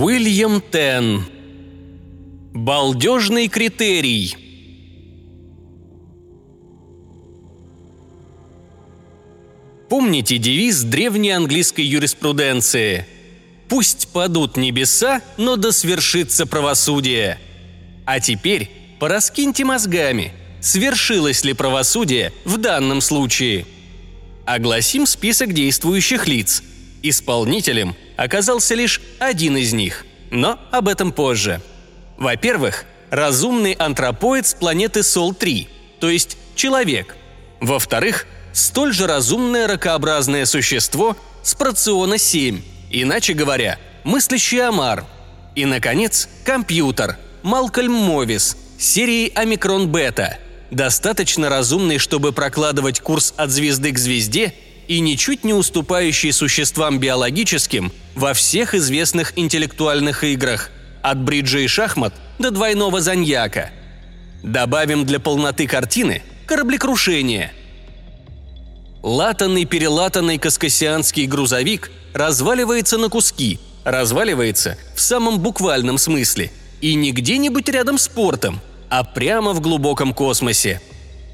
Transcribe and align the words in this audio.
Уильям 0.00 0.62
Тен. 0.70 1.24
Балдежный 2.54 3.48
критерий. 3.48 4.36
Помните 9.88 10.38
девиз 10.38 10.84
древней 10.84 11.30
английской 11.30 11.80
юриспруденции 11.80 13.06
«Пусть 13.68 14.06
падут 14.12 14.56
небеса, 14.56 15.20
но 15.36 15.56
да 15.56 15.72
свершится 15.72 16.46
правосудие». 16.46 17.40
А 18.04 18.20
теперь 18.20 18.70
пораскиньте 19.00 19.64
мозгами, 19.64 20.32
свершилось 20.60 21.44
ли 21.44 21.54
правосудие 21.54 22.32
в 22.44 22.56
данном 22.58 23.00
случае. 23.00 23.66
Огласим 24.46 25.06
список 25.06 25.52
действующих 25.52 26.28
лиц. 26.28 26.62
Исполнителем 27.02 27.96
оказался 28.18 28.74
лишь 28.74 29.00
один 29.20 29.56
из 29.56 29.72
них, 29.72 30.04
но 30.30 30.58
об 30.72 30.88
этом 30.88 31.12
позже. 31.12 31.62
Во-первых, 32.18 32.84
разумный 33.10 33.72
антропоид 33.72 34.46
с 34.46 34.54
планеты 34.54 35.04
Сол-3, 35.04 35.68
то 36.00 36.10
есть 36.10 36.36
человек. 36.56 37.16
Во-вторых, 37.60 38.26
столь 38.52 38.92
же 38.92 39.06
разумное 39.06 39.68
ракообразное 39.68 40.46
существо 40.46 41.16
с 41.44 41.54
Проциона 41.54 42.18
7, 42.18 42.60
иначе 42.90 43.34
говоря, 43.34 43.78
мыслящий 44.02 44.60
Амар. 44.60 45.06
И, 45.54 45.64
наконец, 45.64 46.28
компьютер 46.44 47.16
Малкольм 47.44 47.92
Мовис 47.92 48.56
серии 48.78 49.32
Омикрон 49.32 49.88
Бета, 49.88 50.38
достаточно 50.72 51.48
разумный, 51.48 51.98
чтобы 51.98 52.32
прокладывать 52.32 52.98
курс 52.98 53.32
от 53.36 53.50
звезды 53.50 53.92
к 53.92 53.98
звезде 53.98 54.54
и 54.88 55.00
ничуть 55.00 55.44
не 55.44 55.54
уступающий 55.54 56.32
существам 56.32 56.98
биологическим 56.98 57.92
во 58.14 58.34
всех 58.34 58.74
известных 58.74 59.38
интеллектуальных 59.38 60.24
играх, 60.24 60.70
от 61.02 61.22
бриджа 61.22 61.60
и 61.60 61.68
шахмат 61.68 62.14
до 62.38 62.50
двойного 62.50 63.00
заньяка. 63.00 63.70
Добавим 64.42 65.04
для 65.04 65.20
полноты 65.20 65.66
картины 65.66 66.22
кораблекрушение– 66.46 67.52
Латанный-перелатанный 69.02 70.38
каскасианский 70.38 71.26
грузовик 71.26 71.90
разваливается 72.14 72.98
на 72.98 73.08
куски, 73.08 73.60
разваливается 73.84 74.76
в 74.94 75.00
самом 75.00 75.38
буквальном 75.38 75.98
смысле. 75.98 76.50
И 76.80 76.94
не 76.94 77.12
где-нибудь 77.12 77.68
рядом 77.68 77.98
с 77.98 78.08
портом, 78.08 78.60
а 78.88 79.04
прямо 79.04 79.52
в 79.52 79.60
глубоком 79.60 80.12
космосе. 80.12 80.80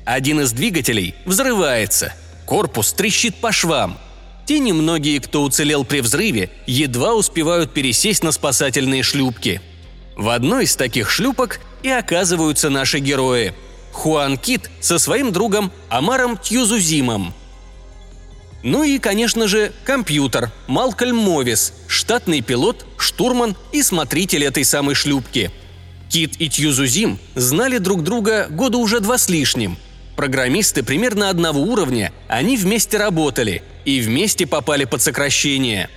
Один 0.05 0.41
из 0.41 0.52
двигателей 0.52 1.14
взрывается, 1.25 2.12
корпус 2.47 2.92
трещит 2.92 3.37
по 3.37 3.53
швам. 3.53 3.98
Те 4.47 4.59
немногие, 4.59 5.20
кто 5.20 5.42
уцелел 5.42 5.84
при 5.84 6.00
взрыве, 6.00 6.50
едва 6.67 7.14
успевают 7.14 7.73
пересесть 7.73 8.23
на 8.23 8.33
спасательные 8.33 9.03
шлюпки. 9.03 9.61
В 10.17 10.28
одной 10.28 10.65
из 10.65 10.77
таких 10.77 11.11
шлюпок 11.11 11.61
и 11.83 11.89
оказываются 11.89 12.70
наши 12.70 12.98
герои. 12.98 13.55
Хуан 13.92 14.37
Кит 14.37 14.70
со 14.81 14.98
своим 14.98 15.33
другом 15.33 15.72
Амаром 15.89 16.37
Тьюзузимом– 16.37 17.33
ну 18.65 18.83
и, 18.83 18.98
конечно 18.98 19.47
же, 19.47 19.72
компьютер, 19.84 20.50
Малкольм 20.69 21.17
Мовис, 21.17 21.75
штатный 21.87 22.41
пилот, 22.41 22.87
штурман 22.97 23.56
и 23.72 23.83
смотритель 23.83 24.42
этой 24.42 24.65
самой 24.65 24.95
шлюпки. 24.95 25.50
Кит 26.09 26.37
и 26.39 26.49
Тьюзузим 26.49 27.19
знали 27.34 27.76
друг 27.76 28.03
друга 28.03 28.47
года 28.49 28.78
уже 28.78 29.00
два 29.00 29.19
с 29.19 29.28
лишним. 29.28 29.76
Программисты 30.16 30.82
примерно 30.82 31.30
одного 31.30 31.60
уровня, 31.60 32.12
они 32.28 32.56
вместе 32.56 32.98
работали 32.98 33.62
и 33.84 34.00
вместе 34.00 34.47
попали 34.47 34.84
под 34.84 35.02
сокращение. 35.02 35.91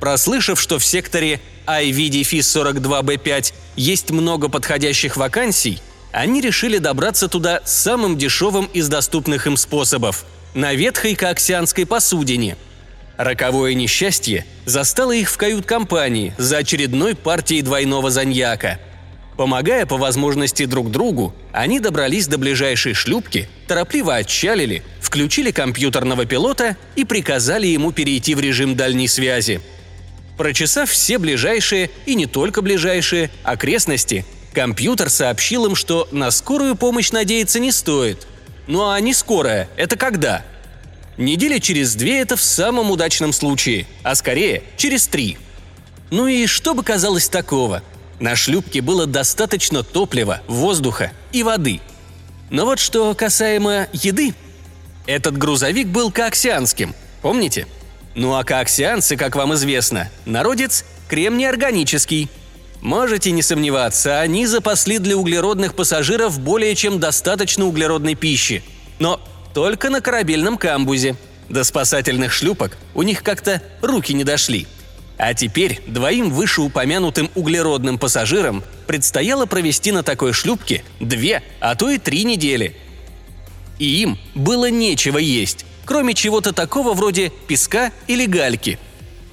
Прослышав, 0.00 0.60
что 0.60 0.78
в 0.78 0.84
секторе 0.84 1.40
IVDFIS-42B5 1.66 3.52
есть 3.76 4.10
много 4.10 4.48
подходящих 4.48 5.16
вакансий, 5.16 5.80
они 6.12 6.40
решили 6.40 6.78
добраться 6.78 7.28
туда 7.28 7.60
самым 7.64 8.16
дешевым 8.16 8.66
из 8.72 8.88
доступных 8.88 9.46
им 9.46 9.56
способов– 9.56 10.24
на 10.56 10.72
ветхой 10.72 11.14
коаксианской 11.14 11.84
посудине. 11.84 12.56
Роковое 13.18 13.74
несчастье 13.74 14.46
застало 14.64 15.12
их 15.12 15.30
в 15.30 15.36
кают-компании 15.36 16.34
за 16.38 16.58
очередной 16.58 17.14
партией 17.14 17.60
двойного 17.60 18.10
заньяка. 18.10 18.80
Помогая 19.36 19.84
по 19.84 19.96
возможности 19.96 20.64
друг 20.64 20.90
другу, 20.90 21.34
они 21.52 21.78
добрались 21.78 22.26
до 22.26 22.38
ближайшей 22.38 22.94
шлюпки, 22.94 23.48
торопливо 23.66 24.14
отчалили, 24.14 24.82
включили 25.00 25.50
компьютерного 25.50 26.24
пилота 26.24 26.76
и 26.94 27.04
приказали 27.04 27.66
ему 27.66 27.92
перейти 27.92 28.34
в 28.34 28.40
режим 28.40 28.76
дальней 28.76 29.08
связи. 29.08 29.60
Прочесав 30.38 30.90
все 30.90 31.18
ближайшие 31.18 31.90
и 32.06 32.14
не 32.14 32.26
только 32.26 32.62
ближайшие 32.62 33.30
окрестности, 33.42 34.24
компьютер 34.54 35.10
сообщил 35.10 35.66
им, 35.66 35.74
что 35.74 36.08
на 36.12 36.30
скорую 36.30 36.76
помощь 36.76 37.10
надеяться 37.10 37.58
не 37.58 37.72
стоит– 37.72 38.26
ну 38.66 38.88
а 38.88 39.00
не 39.00 39.14
скорая– 39.14 39.68
это 39.76 39.96
когда? 39.96 40.44
Неделя 41.16 41.60
через 41.60 41.94
две– 41.94 42.18
это 42.20 42.36
в 42.36 42.42
самом 42.42 42.90
удачном 42.90 43.32
случае, 43.32 43.86
а 44.02 44.14
скорее 44.14 44.62
через 44.76 45.06
три. 45.06 45.38
Ну 46.10 46.26
и 46.26 46.46
что 46.46 46.74
бы 46.74 46.82
казалось 46.82 47.28
такого? 47.28 47.82
На 48.20 48.36
шлюпке 48.36 48.80
было 48.80 49.06
достаточно 49.06 49.82
топлива, 49.82 50.40
воздуха 50.48 51.12
и 51.32 51.42
воды. 51.42 51.80
Но 52.50 52.64
вот 52.64 52.78
что 52.78 53.14
касаемо 53.14 53.88
еды. 53.92 54.34
Этот 55.06 55.36
грузовик 55.36 55.88
был 55.88 56.10
коаксианским, 56.10 56.94
помните? 57.22 57.66
Ну 58.14 58.34
а 58.34 58.44
коаксианцы, 58.44 59.16
как 59.16 59.36
вам 59.36 59.54
известно, 59.54 60.10
народец 60.24 60.84
кремний-органический– 61.08 62.30
Можете 62.80 63.30
не 63.30 63.42
сомневаться, 63.42 64.20
они 64.20 64.46
запасли 64.46 64.98
для 64.98 65.16
углеродных 65.16 65.74
пассажиров 65.74 66.38
более 66.38 66.74
чем 66.74 67.00
достаточно 67.00 67.66
углеродной 67.66 68.14
пищи. 68.14 68.62
Но 68.98 69.20
только 69.54 69.90
на 69.90 70.00
корабельном 70.00 70.56
камбузе. 70.58 71.16
До 71.48 71.64
спасательных 71.64 72.32
шлюпок 72.32 72.76
у 72.94 73.02
них 73.02 73.22
как-то 73.22 73.62
руки 73.80 74.12
не 74.12 74.24
дошли. 74.24 74.66
А 75.18 75.34
теперь 75.34 75.80
двоим 75.86 76.30
вышеупомянутым 76.30 77.30
углеродным 77.34 77.98
пассажирам 77.98 78.62
предстояло 78.86 79.46
провести 79.46 79.92
на 79.92 80.02
такой 80.02 80.32
шлюпке 80.32 80.84
две, 81.00 81.42
а 81.60 81.74
то 81.74 81.90
и 81.90 81.98
три 81.98 82.24
недели. 82.24 82.76
И 83.78 84.02
им 84.02 84.18
было 84.34 84.70
нечего 84.70 85.18
есть, 85.18 85.64
кроме 85.84 86.14
чего-то 86.14 86.52
такого 86.52 86.92
вроде 86.92 87.32
песка 87.48 87.92
или 88.06 88.26
гальки. 88.26 88.78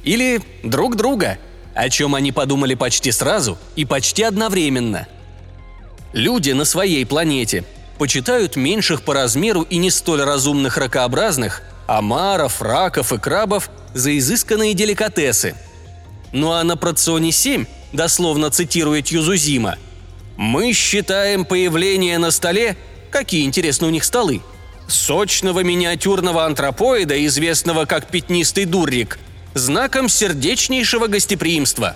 Или 0.03 0.41
друг 0.63 0.95
друга– 0.95 1.38
о 1.73 1.89
чем 1.89 2.16
они 2.16 2.31
подумали 2.31 2.75
почти 2.75 3.11
сразу 3.11 3.57
и 3.75 3.85
почти 3.85 4.23
одновременно. 4.23 5.07
Люди 6.13 6.51
на 6.51 6.66
своей 6.66 7.05
планете 7.05 7.63
почитают 7.97 8.55
меньших 8.55 9.03
по 9.03 9.13
размеру 9.13 9.63
и 9.63 9.77
не 9.77 9.89
столь 9.89 10.22
разумных 10.22 10.77
ракообразных, 10.77 11.63
омаров, 11.88 12.61
раков 12.61 13.11
и 13.13 13.17
крабов 13.17 13.69
за 13.93 14.17
изысканные 14.17 14.73
деликатесы. 14.73 15.55
Ну 16.33 16.51
а 16.51 16.63
на 16.63 16.75
Проционе 16.75 17.31
7, 17.31 17.66
дословно 17.94 18.49
цитируя 18.49 19.01
Тьюзузима, 19.01 19.77
«Мы 20.35 20.73
считаем 20.73 21.45
появление 21.45 22.17
на 22.17 22.31
столе, 22.31 22.75
какие 23.11 23.45
интересны 23.45 23.88
у 23.88 23.91
них 23.91 24.03
столы, 24.03 24.41
сочного 24.88 25.61
миниатюрного 25.61 26.43
антропоида, 26.45 27.25
известного 27.25 27.85
как 27.85 28.07
пятнистый 28.07 28.66
дуррик– 28.66 29.17
знаком 29.53 30.09
сердечнейшего 30.09 31.08
гостеприимства. 31.08 31.96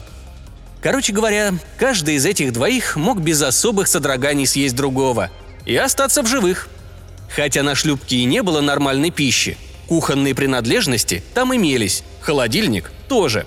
Короче 0.82 1.12
говоря, 1.12 1.54
каждый 1.78 2.16
из 2.16 2.26
этих 2.26 2.54
двоих 2.54 2.96
мог 2.96 3.20
без 3.20 3.42
особых 3.42 3.88
содроганий 3.88 4.46
съесть 4.46 4.76
другого 4.76 5.32
и 5.66 5.76
остаться 5.76 6.22
в 6.22 6.28
живых. 6.28 6.70
Хотя 7.36 7.64
на 7.64 7.76
шлюпке 7.76 8.18
и 8.18 8.26
не 8.26 8.42
было 8.42 8.62
нормальной 8.62 9.12
пищи, 9.12 9.58
кухонные 9.88 10.36
принадлежности 10.36 11.24
там 11.34 11.54
имелись, 11.56 12.04
холодильник 12.22 12.92
тоже. 13.10 13.46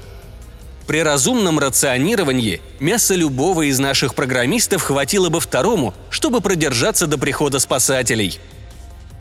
При 0.90 1.04
разумном 1.04 1.60
рационировании 1.60 2.60
мяса 2.80 3.14
любого 3.14 3.62
из 3.68 3.78
наших 3.78 4.16
программистов 4.16 4.82
хватило 4.82 5.28
бы 5.28 5.38
второму, 5.38 5.94
чтобы 6.10 6.40
продержаться 6.40 7.06
до 7.06 7.16
прихода 7.16 7.60
спасателей. 7.60 8.40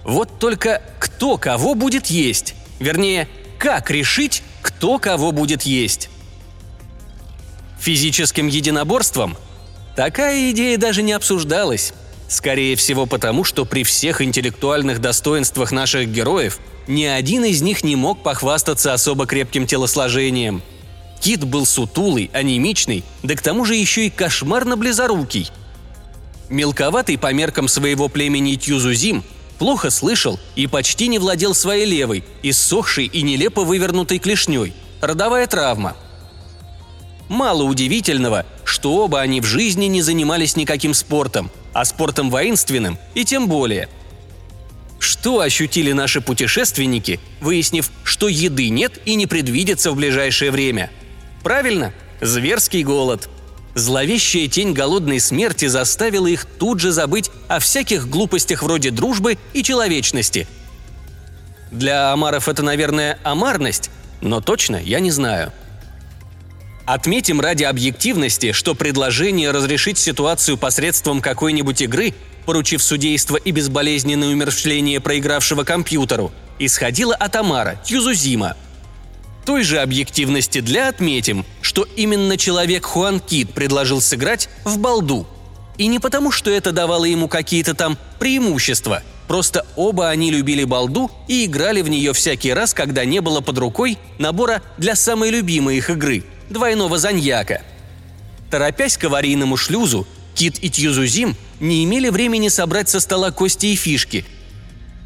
Вот 0.04 0.39
только 0.39 0.81
кто 0.98 1.38
кого 1.38 1.75
будет 1.75 2.07
есть? 2.07 2.56
Вернее, 2.80 3.27
как 3.60 3.92
решить, 3.92 4.42
кто 4.63 4.98
кого 4.98 5.31
будет 5.31 5.62
есть. 5.62 6.10
Физическим 7.80 8.48
единоборством? 8.48 9.38
Такая 9.95 10.50
идея 10.50 10.75
даже 10.80 11.04
не 11.04 11.12
обсуждалась. 11.12 11.94
Скорее 12.27 12.77
всего 12.77 13.06
потому, 13.06 13.44
что 13.44 13.63
при 13.66 13.83
всех 13.83 14.24
интеллектуальных 14.24 15.00
достоинствах 15.01 15.71
наших 15.71 16.10
героев 16.10 16.57
ни 16.88 17.04
один 17.04 17.45
из 17.45 17.62
них 17.62 17.83
не 17.83 17.95
мог 17.95 18.24
похвастаться 18.24 18.92
особо 18.92 19.27
крепким 19.27 19.68
телосложением. 19.68 20.63
Кит 21.21 21.44
был 21.44 21.66
сутулый, 21.66 22.30
анемичный, 22.33 23.04
да 23.24 23.36
к 23.36 23.42
тому 23.42 23.66
же 23.66 23.75
еще 23.75 24.07
и 24.07 24.10
кошмарно 24.10 24.77
близорукий. 24.77 25.51
Мелковатый 26.50 27.18
по 27.18 27.31
меркам 27.33 27.68
своего 27.68 28.07
племени 28.07 28.56
Тюзузим 28.56 29.24
плохо 29.60 29.89
слышал 29.89 30.39
и 30.56 30.66
почти 30.66 31.07
не 31.07 31.19
владел 31.19 31.54
своей 31.54 31.86
левой, 31.86 32.24
иссохшей 32.42 33.06
и 33.06 33.21
нелепо 33.21 33.63
вывернутой 33.63 34.18
клешней. 34.19 34.74
Родовая 35.01 35.48
травма. 35.48 35.95
мало 37.27 37.63
удивительного, 37.63 38.45
что 38.63 38.95
оба 38.95 39.21
они 39.21 39.39
в 39.39 39.45
жизни 39.45 39.86
не 39.86 40.01
занимались 40.01 40.56
никаким 40.56 40.94
спортом, 40.94 41.51
а 41.74 41.86
спортом 41.86 42.31
воинственным 42.31 42.98
и 43.13 43.24
тем 43.24 43.48
более. 43.48 43.88
Что 45.00 45.39
ощутили 45.39 45.92
наши 45.92 46.21
путешественники, 46.21 47.19
выяснив, 47.39 47.92
что 48.04 48.27
еды 48.27 48.69
нет 48.69 49.00
и 49.06 49.16
не 49.16 49.27
предвидится 49.27 49.92
в 49.92 49.95
ближайшее 49.95 50.51
время? 50.51 50.89
Правильно, 51.44 51.94
зверский 52.21 52.83
голод. 52.83 53.30
Зловещая 53.75 54.47
тень 54.47 54.74
голодной 54.74 55.19
смерти 55.19 55.68
заставила 55.68 56.27
их 56.27 56.45
тут 56.45 56.80
же 56.80 56.91
забыть 56.91 57.31
о 57.47 57.59
всяких 57.59 58.09
глупостях 58.09 58.63
вроде 58.63 58.91
дружбы 58.91 59.38
и 59.53 59.63
человечности. 59.63 60.47
Для 61.71 62.12
омаров 62.12 62.50
это, 62.50 62.63
наверное, 62.63 63.19
омарность, 63.24 63.89
но 64.21 64.41
точно 64.41 64.77
я 64.77 65.00
не 65.00 65.12
знаю. 65.12 65.53
Отметим 66.86 67.39
ради 67.39 67.63
объективности, 67.63 68.51
что 68.51 68.74
предложение 68.74 69.51
разрешить 69.51 70.00
ситуацию 70.00 70.57
посредством 70.57 71.21
какой-нибудь 71.21 71.81
игры, 71.81 72.15
поручив 72.47 72.81
судейство 72.81 73.38
и 73.38 73.51
безболезненное 73.51 74.30
умерщвление 74.30 75.00
проигравшего 75.00 75.63
компьютеру, 75.63 76.31
исходило 76.57 77.13
от 77.13 77.35
Амара, 77.35 77.80
Тьюзузима. 77.85 78.57
Той 79.49 79.63
же 79.63 79.79
объективности 79.79 80.61
для 80.61 80.89
отметим, 80.89 81.43
что 81.63 81.87
именно 81.95 82.37
человек 82.37 82.85
Хуан 82.85 83.19
Кит 83.19 83.51
предложил 83.51 83.99
сыграть 83.99 84.47
в 84.63 84.77
балду. 84.77 85.25
И 85.75 85.87
не 85.87 85.97
потому, 85.97 86.31
что 86.31 86.51
это 86.51 86.71
давало 86.71 87.05
ему 87.05 87.27
какие-то 87.27 87.73
там 87.73 87.97
преимущества, 88.19 89.01
просто 89.27 89.65
оба 89.75 90.09
они 90.09 90.29
любили 90.29 90.65
балду 90.65 91.09
и 91.27 91.45
играли 91.45 91.81
в 91.81 91.89
нее 91.89 92.13
всякий 92.13 92.53
раз, 92.53 92.75
когда 92.75 93.05
не 93.05 93.21
было 93.21 93.41
под 93.41 93.57
рукой 93.57 93.97
набора 94.19 94.61
для 94.77 94.95
самой 94.95 95.31
любимой 95.31 95.77
их 95.77 95.89
игры– 95.89 96.25
двойного 96.51 96.99
заньяка. 96.99 97.63
Торопясь 98.51 98.97
к 98.99 99.05
аварийному 99.05 99.57
шлюзу, 99.57 100.05
Кит 100.35 100.63
и 100.63 100.69
Тьюзузим 100.69 101.35
не 101.59 101.83
имели 101.85 102.09
времени 102.09 102.49
собрать 102.49 102.87
со 102.87 102.99
стола 102.99 103.31
кости 103.31 103.65
и 103.65 103.75
фишки. 103.75 104.25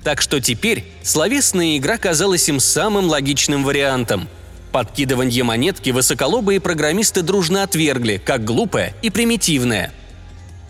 Так 0.04 0.22
что 0.22 0.42
теперь 0.42 0.84
словесная 1.02 1.78
игра 1.78 1.98
казалась 1.98 2.48
им 2.50 2.60
самым 2.60 3.08
логичным 3.08 3.64
вариантом. 3.64 4.28
Подкидывание 4.72 5.44
монетки 5.44 5.92
высоколобые 5.92 6.60
программисты 6.60 7.22
дружно 7.22 7.64
отвергли, 7.64 8.22
как 8.24 8.44
глупое 8.44 8.94
и 9.02 9.10
примитивное. 9.10 9.94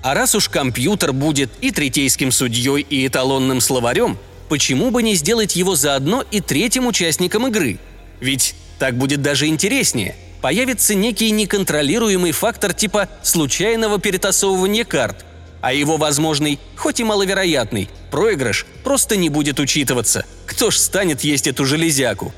А 0.01 0.13
раз 0.13 0.35
уж 0.35 0.49
компьютер 0.49 1.13
будет 1.13 1.49
и 1.61 1.71
третейским 1.71 2.31
судьей, 2.31 2.81
и 2.81 3.07
эталонным 3.07 3.61
словарем, 3.61 4.17
почему 4.49 4.91
бы 4.91 5.01
не 5.01 5.15
сделать 5.15 5.55
его 5.55 5.75
заодно 5.75 6.23
и 6.29 6.41
третьим 6.41 6.85
участником 6.85 7.47
игры? 7.47 7.79
Ведь 8.19 8.55
так 8.77 8.97
будет 8.97 9.21
даже 9.21 9.47
интереснее– 9.47 10.15
появится 10.43 10.93
некий 10.93 11.31
неконтролируемый 11.31 12.33
фактор 12.33 12.73
типа 12.73 13.07
случайного 13.21 13.97
перетасовывания 13.97 14.83
карт, 14.83 15.23
а 15.63 15.71
его 15.71 15.95
возможный, 15.95 16.59
хоть 16.75 16.99
и 16.99 17.05
маловероятный, 17.05 17.89
проигрыш 18.11 18.67
просто 18.83 19.15
не 19.15 19.29
будет 19.29 19.61
учитываться. 19.61 20.25
Кто 20.45 20.69
ж 20.69 20.77
станет 20.77 21.21
есть 21.21 21.47
эту 21.47 21.63
железяку? 21.65 22.33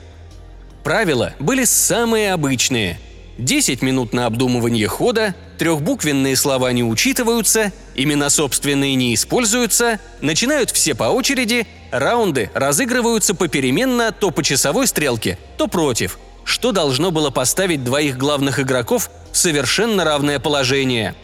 Правила 0.83 1.33
были 1.39 1.63
самые 1.63 2.33
обычные. 2.33 2.99
10 3.39 3.81
минут 3.81 4.13
на 4.13 4.27
обдумывание 4.27 4.87
хода, 4.87 5.33
трехбуквенные 5.57 6.35
слова 6.35 6.71
не 6.71 6.83
учитываются, 6.83 7.73
имена 7.95 8.29
собственные 8.29 8.93
не 8.93 9.15
используются, 9.15 9.99
начинают 10.21 10.69
все 10.69 10.93
по 10.93 11.05
очереди, 11.05 11.65
раунды 11.89 12.51
разыгрываются 12.53 13.33
попеременно 13.33 14.11
то 14.11 14.29
по 14.29 14.43
часовой 14.43 14.85
стрелке, 14.85 15.39
то 15.57 15.67
против– 15.67 16.19
что 16.45 16.71
должно 16.71 17.09
было 17.09 17.31
поставить 17.31 17.83
двоих 17.83 18.17
главных 18.17 18.59
игроков 18.59 19.09
в 19.31 19.37
совершенно 19.37 20.05
равное 20.05 20.39
положение. 20.39 21.15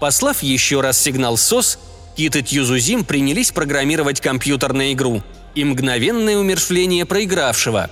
Послав 0.00 0.42
еще 0.42 0.80
раз 0.80 1.00
сигнал 1.00 1.36
СОС, 1.36 1.78
Кит 2.16 2.36
и 2.36 2.42
Тьюзузим 2.42 3.04
принялись 3.04 3.50
программировать 3.50 4.20
компьютерную 4.20 4.92
игру 4.92 5.22
и 5.54 5.64
мгновенное 5.64 6.36
умершвление 6.38 7.06
проигравшего. 7.06 7.90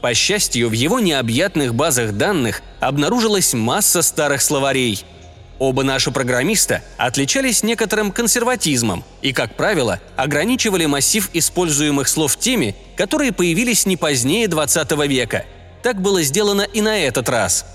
По 0.00 0.14
счастью, 0.14 0.68
в 0.68 0.72
его 0.72 1.00
необъятных 1.00 1.74
базах 1.74 2.12
данных 2.12 2.62
обнаружилась 2.80 3.54
масса 3.54 4.02
старых 4.02 4.42
словарей– 4.42 5.04
Оба 5.58 5.82
наши 5.82 6.12
программиста 6.12 6.82
отличались 6.96 7.64
некоторым 7.64 8.12
консерватизмом 8.12 9.04
и, 9.22 9.32
как 9.32 9.56
правило, 9.56 10.00
ограничивали 10.16 10.86
массив 10.86 11.28
используемых 11.32 12.06
слов 12.06 12.36
теми, 12.36 12.76
которые 12.96 13.32
появились 13.32 13.84
не 13.84 13.96
позднее 13.96 14.46
20 14.46 14.90
века. 15.08 15.44
Так 15.82 16.00
было 16.00 16.22
сделано 16.22 16.62
и 16.62 16.80
на 16.80 16.98
этот 16.98 17.28
раз. 17.28 17.66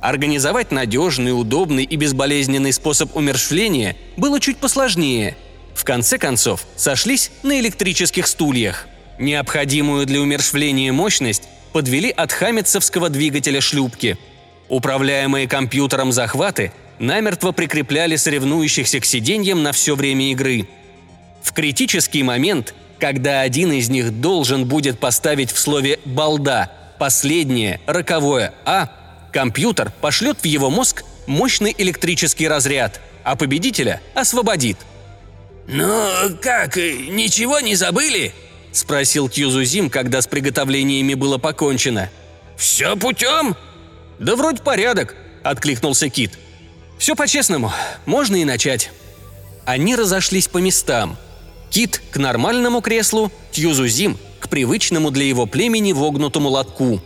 Организовать 0.00 0.70
надежный, 0.70 1.38
удобный 1.38 1.84
и 1.84 1.96
безболезненный 1.96 2.72
способ 2.72 3.16
умершвления 3.16 3.96
было 4.16 4.38
чуть 4.38 4.58
посложнее. 4.58 5.36
В 5.74 5.84
конце 5.84 6.18
концов, 6.18 6.66
сошлись 6.76 7.30
на 7.42 7.58
электрических 7.58 8.26
стульях. 8.26 8.86
Необходимую 9.18 10.06
для 10.06 10.20
умершвления 10.20 10.92
мощность 10.92 11.48
подвели 11.72 12.10
от 12.10 12.32
хамметсовского 12.32 13.08
двигателя 13.10 13.60
шлюпки. 13.60 14.16
Управляемые 14.68 15.48
компьютером 15.48 16.12
захваты 16.12 16.72
намертво 16.98 17.52
прикрепляли 17.52 18.16
соревнующихся 18.16 19.00
к 19.00 19.04
сиденьям 19.04 19.62
на 19.62 19.72
все 19.72 19.96
время 19.96 20.30
игры. 20.30 20.68
В 21.42 21.52
критический 21.52 22.22
момент, 22.22 22.74
когда 22.98 23.40
один 23.40 23.72
из 23.72 23.88
них 23.88 24.20
должен 24.20 24.66
будет 24.66 24.98
поставить 25.00 25.50
в 25.50 25.58
слове 25.58 25.98
«балда» 26.04 26.70
последнее, 26.98 27.80
роковое 27.86 28.52
«а», 28.64 28.90
компьютер 29.32 29.92
пошлет 30.00 30.38
в 30.42 30.44
его 30.44 30.70
мозг 30.70 31.04
мощный 31.26 31.74
электрический 31.76 32.48
разряд, 32.48 33.00
а 33.24 33.36
победителя 33.36 34.00
освободит. 34.14 34.78
«Ну 35.66 36.36
как, 36.40 36.76
ничего 36.76 37.60
не 37.60 37.74
забыли?»– 37.74 38.32
спросил 38.72 39.28
Тьюзузим, 39.28 39.90
когда 39.90 40.22
с 40.22 40.26
приготовлениями 40.26 41.14
было 41.14 41.38
покончено. 41.38 42.10
«Все 42.56 42.96
путем?» 42.96 43.56
«Да 44.18 44.34
вроде 44.34 44.62
порядок»,– 44.62 45.14
откликнулся 45.42 46.08
Кит– 46.08 46.38
все 46.98 47.14
по-честному, 47.14 47.72
можно 48.06 48.36
и 48.36 48.44
начать. 48.44 48.90
Они 49.64 49.94
разошлись 49.94 50.48
по 50.48 50.58
местам. 50.58 51.16
Кит 51.70 52.02
к 52.10 52.16
нормальному 52.16 52.80
креслу, 52.80 53.30
Тьюзузим 53.52 54.18
к 54.40 54.48
привычному 54.48 55.10
для 55.10 55.24
его 55.24 55.46
племени 55.46 55.92
вогнутому 55.92 56.48
лотку. 56.48 57.00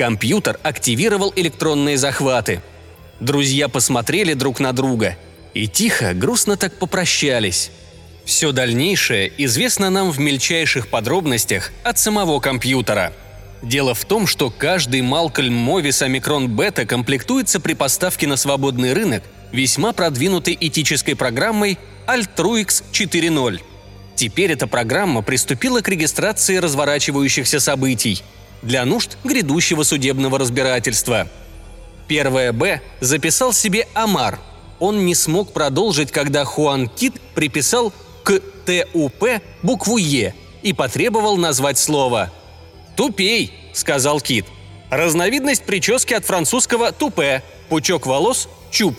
Компьютер 0.00 0.58
активировал 0.62 1.30
электронные 1.36 1.98
захваты. 1.98 2.62
Друзья 3.20 3.68
посмотрели 3.68 4.32
друг 4.32 4.58
на 4.58 4.72
друга 4.72 5.18
и 5.52 5.68
тихо, 5.68 6.14
грустно 6.14 6.56
так 6.56 6.72
попрощались. 6.78 7.70
Все 8.24 8.52
дальнейшее 8.52 9.30
известно 9.36 9.90
нам 9.90 10.10
в 10.10 10.18
мельчайших 10.18 10.88
подробностях 10.88 11.70
от 11.84 11.98
самого 11.98 12.40
компьютера– 12.40 13.12
Дело 13.62 13.92
в 13.92 14.06
том, 14.06 14.26
что 14.26 14.48
каждый 14.48 15.02
Малкольм 15.02 15.52
Мовис 15.52 16.00
Омикрон 16.00 16.48
Бета 16.48 16.86
комплектуется 16.86 17.60
при 17.60 17.74
поставке 17.74 18.26
на 18.26 18.36
свободный 18.36 18.94
рынок 18.94 19.22
весьма 19.52 19.92
продвинутой 19.92 20.56
этической 20.58 21.14
программой 21.14 21.78
Altruix 22.06 22.82
4.0. 22.90 23.60
Теперь 24.14 24.52
эта 24.52 24.66
программа 24.66 25.20
приступила 25.20 25.82
к 25.82 25.88
регистрации 25.90 26.56
разворачивающихся 26.56 27.60
событий 27.60 28.22
для 28.62 28.84
нужд 28.84 29.16
грядущего 29.24 29.82
судебного 29.82 30.38
разбирательства. 30.38 31.28
Первое 32.08 32.52
«Б» 32.52 32.80
записал 33.00 33.52
себе 33.52 33.86
Амар. 33.94 34.38
Он 34.78 35.04
не 35.04 35.14
смог 35.14 35.52
продолжить, 35.52 36.10
когда 36.10 36.44
Хуан 36.44 36.88
Кит 36.88 37.20
приписал 37.34 37.92
к 38.24 38.40
ТУП 38.66 39.40
букву 39.62 39.96
«Е» 39.96 40.34
и 40.62 40.72
потребовал 40.72 41.36
назвать 41.36 41.78
слово– 41.78 42.32
«Тупей»,— 43.00 43.50
сказал 43.72 44.20
Кит. 44.20 44.44
Разновидность 44.90 45.64
прически 45.64 46.12
от 46.12 46.26
французского 46.26 46.92
«тупе», 46.92 47.42
пучок 47.70 48.04
волос– 48.04 48.46
«чуб». 48.70 48.94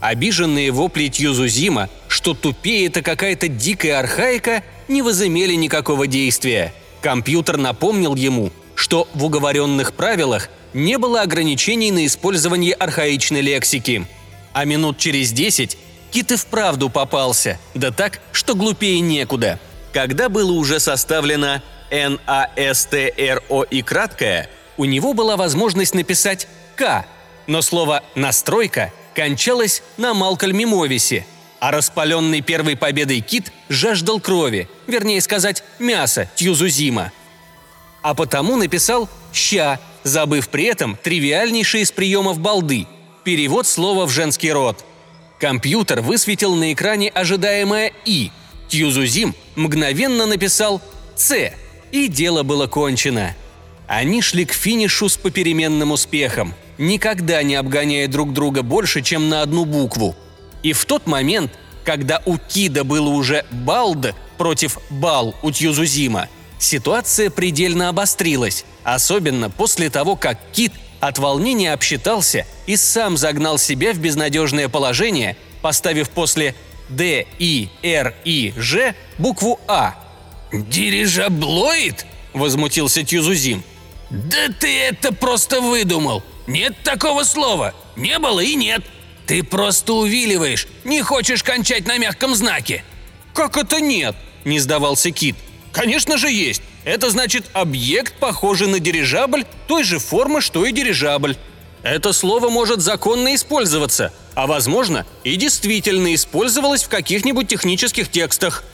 Обиженные 0.00 0.72
вопли 0.72 1.06
Тьюзузима, 1.06 1.88
что 2.08 2.34
тупее 2.34 2.88
это 2.88 3.02
какая-то 3.02 3.46
дикая 3.46 4.00
архаика, 4.00 4.64
не 4.88 5.00
возымели 5.00 5.54
никакого 5.54 6.08
действия. 6.08 6.74
Компьютер 7.00 7.56
напомнил 7.56 8.16
ему, 8.16 8.50
что 8.76 9.08
в 9.14 9.24
уговоренных 9.24 9.94
правилах 9.94 10.48
не 10.72 10.98
было 10.98 11.22
ограничений 11.22 11.90
на 11.90 12.06
использование 12.06 12.74
архаичной 12.74 13.40
лексики. 13.40 14.06
А 14.52 14.64
минут 14.64 14.98
через 14.98 15.32
десять 15.32 15.76
Кит 16.12 16.30
и 16.30 16.36
вправду 16.36 16.88
попался, 16.88 17.58
да 17.74 17.90
так, 17.90 18.20
что 18.30 18.54
глупее 18.54 19.00
некуда. 19.00 19.58
Когда 19.92 20.28
было 20.28 20.52
уже 20.52 20.78
составлено 20.78 21.62
Н-А-С-Т-Р-О 21.90 23.64
и 23.64 23.82
краткое, 23.82 24.48
у 24.76 24.84
него 24.84 25.14
была 25.14 25.36
возможность 25.36 25.94
написать 25.94 26.46
«К», 26.76 27.06
но 27.46 27.62
слово 27.62 28.02
«настройка» 28.14 28.92
кончалось 29.14 29.82
на 29.96 30.12
Малкольме 30.14 30.66
Мовисе, 30.66 31.26
а 31.60 31.70
распаленный 31.70 32.42
первой 32.42 32.76
победой 32.76 33.20
Кит 33.20 33.50
жаждал 33.68 34.20
крови, 34.20 34.68
вернее 34.86 35.20
сказать, 35.22 35.64
мяса 35.78 36.28
Тьюзузима. 36.34 37.12
А 38.06 38.14
потому 38.14 38.54
написал 38.54 39.08
«ща», 39.32 39.80
забыв 40.04 40.48
при 40.48 40.66
этом 40.66 40.96
тривиальнейший 41.02 41.80
из 41.80 41.90
приемов 41.90 42.38
балды– 42.38 42.86
перевод 43.24 43.66
слова 43.66 44.06
в 44.06 44.10
женский 44.10 44.52
род. 44.52 44.84
Компьютер 45.40 46.02
высветил 46.02 46.54
на 46.54 46.72
экране 46.72 47.08
ожидаемое 47.08 47.92
«и». 48.04 48.30
Тьюзузим 48.68 49.34
мгновенно 49.56 50.26
написал 50.26 50.80
«Ц», 51.16 51.52
и 51.90 52.06
дело 52.06 52.44
было 52.44 52.68
кончено. 52.68 53.34
Они 53.88 54.22
шли 54.22 54.44
к 54.44 54.52
финишу 54.52 55.08
с 55.08 55.16
попеременным 55.16 55.90
успехом, 55.90 56.54
никогда 56.78 57.42
не 57.42 57.56
обгоняя 57.56 58.06
друг 58.06 58.32
друга 58.32 58.62
больше, 58.62 59.02
чем 59.02 59.28
на 59.28 59.42
одну 59.42 59.64
букву. 59.64 60.14
И 60.62 60.72
в 60.74 60.84
тот 60.84 61.08
момент, 61.08 61.50
когда 61.84 62.22
у 62.24 62.38
Кида 62.38 62.84
было 62.84 63.08
уже 63.08 63.44
«балд» 63.50 64.14
против 64.38 64.78
«бал» 64.90 65.34
у 65.42 65.50
Тьюзузима, 65.50 66.28
ситуация 66.58 67.30
предельно 67.30 67.88
обострилась, 67.88 68.64
особенно 68.84 69.50
после 69.50 69.90
того, 69.90 70.16
как 70.16 70.38
Кит 70.52 70.72
от 71.00 71.18
волнения 71.18 71.72
обсчитался 71.72 72.46
и 72.66 72.76
сам 72.76 73.16
загнал 73.16 73.58
себя 73.58 73.92
в 73.92 73.98
безнадежное 73.98 74.68
положение, 74.68 75.36
поставив 75.62 76.10
после 76.10 76.54
«Д», 76.88 77.26
«И», 77.38 77.68
«Р», 77.82 78.14
«И», 78.24 78.54
«Ж» 78.56 78.94
букву 79.18 79.60
«А». 79.66 79.94
«Дирижаблоид?»– 80.52 82.06
возмутился 82.32 83.02
Тьюзузим. 83.02 83.64
«Да 84.10 84.48
ты 84.60 84.82
это 84.82 85.12
просто 85.12 85.60
выдумал! 85.60 86.22
Нет 86.46 86.76
такого 86.84 87.24
слова! 87.24 87.74
Не 87.96 88.18
было 88.18 88.40
и 88.40 88.54
нет! 88.54 88.84
Ты 89.26 89.42
просто 89.42 89.94
увиливаешь, 89.94 90.68
не 90.84 91.02
хочешь 91.02 91.42
кончать 91.42 91.86
на 91.86 91.98
мягком 91.98 92.34
знаке!» 92.34 92.84
«Как 93.34 93.56
это 93.56 93.80
нет?»– 93.80 94.14
не 94.44 94.60
сдавался 94.60 95.10
Кит. 95.10 95.36
«Конечно 95.76 96.16
же 96.16 96.30
есть! 96.30 96.62
Это 96.86 97.10
значит 97.10 97.44
объект, 97.52 98.14
похожий 98.14 98.66
на 98.66 98.80
дирижабль, 98.80 99.44
той 99.68 99.84
же 99.84 99.98
формы, 99.98 100.40
что 100.40 100.64
и 100.64 100.72
дирижабль. 100.72 101.36
Это 101.82 102.14
слово 102.14 102.48
может 102.48 102.80
законно 102.80 103.34
использоваться, 103.34 104.10
а 104.34 104.46
возможно 104.46 105.04
и 105.22 105.36
действительно 105.36 106.14
использовалось 106.14 106.82
в 106.82 106.88
каких-нибудь 106.88 107.48
технических 107.48 108.10
текстах. 108.10 108.64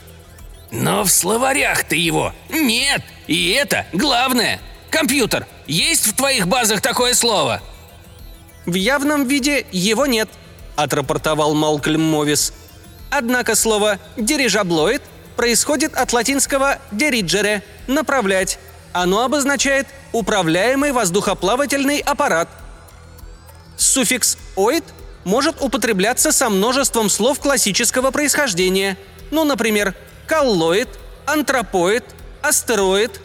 Но 0.71 1.03
в 1.03 1.11
словарях 1.11 1.83
ты 1.83 1.97
его 1.97 2.33
нет, 2.49 3.01
и 3.27 3.49
это 3.49 3.85
главное. 3.91 4.61
Компьютер, 4.89 5.45
есть 5.67 6.07
в 6.07 6.15
твоих 6.15 6.47
базах 6.47 6.79
такое 6.79 7.13
слово? 7.15 7.61
В 8.65 8.75
явном 8.75 9.27
виде 9.27 9.65
его 9.73 10.05
нет, 10.05 10.29
отрапортовал 10.77 11.53
Малкольм 11.53 12.01
Мовис. 12.01 12.53
Однако 13.09 13.55
слово 13.55 13.99
«дирижаблоид» 14.15 15.01
происходит 15.35 15.95
от 15.95 16.13
латинского 16.13 16.79
«diriggere»– 16.91 17.61
«направлять». 17.87 18.59
Оно 18.91 19.23
обозначает 19.23 19.87
«управляемый 20.11 20.91
воздухоплавательный 20.91 21.99
аппарат». 21.99 22.47
Суффикс 23.77 24.37
«оид» 24.55 24.83
может 25.23 25.61
употребляться 25.61 26.31
со 26.31 26.49
множеством 26.49 27.09
слов 27.09 27.39
классического 27.39 28.11
происхождения. 28.11 28.97
Ну, 29.31 29.43
например, 29.45 29.95
коллоид, 30.27 30.89
антропоид, 31.25 32.03
астероид. 32.41 33.21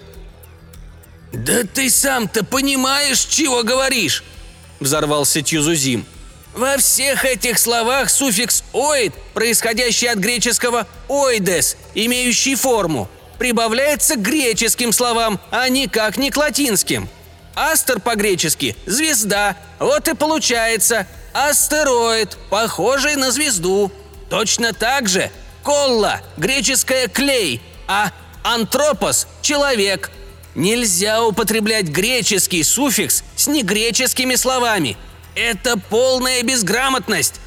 «Да 1.33 1.62
ты 1.65 1.91
сам-то 1.91 2.45
понимаешь, 2.45 3.21
чего 3.21 3.62
говоришь?»– 3.62 4.25
взорвался 4.81 5.43
Тюзузим– 5.43 6.07
во 6.59 6.77
всех 6.77 7.25
этих 7.25 7.59
словах 7.59 8.11
суффикс 8.11 8.65
«оид», 8.73 9.15
происходящий 9.33 10.11
от 10.11 10.19
греческого 10.19 10.88
«оидес», 11.09 11.77
имеющий 11.95 12.57
форму, 12.57 13.09
прибавляется 13.38 14.17
к 14.17 14.23
греческим 14.23 14.93
словам, 14.93 15.41
а 15.53 15.69
никак 15.69 16.17
не 16.17 16.31
к 16.31 16.37
латинским. 16.37 17.09
Астер 17.55 18.00
по-гречески– 18.00 18.77
звезда, 18.87 19.57
вот 19.79 20.09
и 20.09 20.15
получается 20.15 21.07
астероид, 21.33 22.37
похожий 22.50 23.15
на 23.15 23.31
звезду. 23.31 23.93
Точно 24.29 24.73
так 24.73 25.09
же 25.09 25.31
колла– 25.62 26.21
греческое 26.37 27.07
«клей», 27.07 27.62
а 27.87 28.11
антропос– 28.43 29.29
человек. 29.43 30.11
Нельзя 30.57 31.23
употреблять 31.23 31.85
греческий 31.85 32.65
суффикс 32.65 33.23
с 33.37 33.47
негреческими 33.47 34.35
словами– 34.35 34.97
это 35.38 35.78
полная 35.78 36.42
безграмотность!» 36.42 37.40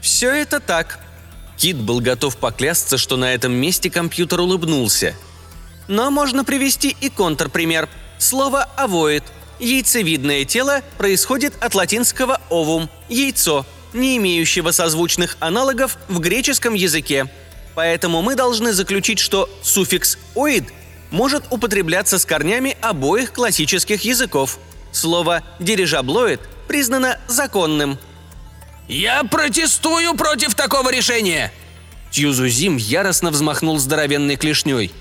«Все 0.00 0.32
это 0.32 0.60
так». 0.60 0.98
Кит 1.56 1.76
был 1.76 2.00
готов 2.00 2.36
поклясться, 2.36 2.98
что 2.98 3.16
на 3.16 3.34
этом 3.34 3.52
месте 3.52 3.90
компьютер 3.90 4.40
улыбнулся. 4.40 5.14
Но 5.88 6.10
можно 6.10 6.44
привести 6.44 6.94
и 7.00 7.08
контрпример. 7.08 7.88
Слово 8.18 8.64
«овоид»– 8.76 9.24
яйцевидное 9.58 10.44
тело 10.44 10.82
происходит 10.98 11.54
от 11.62 11.74
латинского 11.74 12.40
«овум»– 12.50 12.90
яйцо, 13.08 13.64
не 13.92 14.16
имеющего 14.16 14.70
созвучных 14.70 15.36
аналогов 15.40 15.96
в 16.08 16.18
греческом 16.18 16.74
языке. 16.74 17.26
Поэтому 17.74 18.22
мы 18.22 18.34
должны 18.34 18.72
заключить, 18.72 19.18
что 19.18 19.48
суффикс 19.62 20.18
«оид» 20.34 20.64
может 21.10 21.44
употребляться 21.50 22.18
с 22.18 22.24
корнями 22.24 22.76
обоих 22.80 23.32
классических 23.32 24.02
языков. 24.02 24.58
Слово 24.92 25.42
«дирижаблоид» 25.60 26.40
признано 26.66 27.18
законным. 27.28 27.98
«Я 28.88 29.24
протестую 29.24 30.14
против 30.14 30.54
такого 30.54 30.90
решения!» 30.90 31.52
Тьюзузим 32.10 32.76
яростно 32.76 33.30
взмахнул 33.30 33.78
здоровенной 33.78 34.36
клешней. 34.36 34.92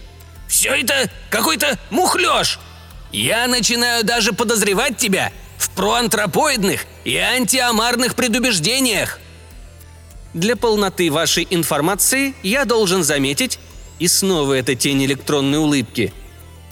«Все 0.47 0.71
это 0.71 1.09
какой-то 1.29 1.77
мухлёж! 1.91 2.59
Я 3.11 3.47
начинаю 3.47 4.03
даже 4.03 4.33
подозревать 4.33 4.97
тебя 4.97 5.31
в 5.57 5.69
проантропоидных 5.69 6.85
и 7.03 7.15
антиамарных 7.17 8.15
предубеждениях!» 8.15 9.19
Для 10.33 10.55
полноты 10.55 11.11
вашей 11.11 11.47
информации 11.49 12.35
я 12.43 12.65
должен 12.65 13.03
заметить, 13.03 13.59
и 13.99 14.07
снова 14.07 14.53
эта 14.53 14.75
тень 14.75 15.05
электронной 15.05 15.59
улыбки– 15.59 16.11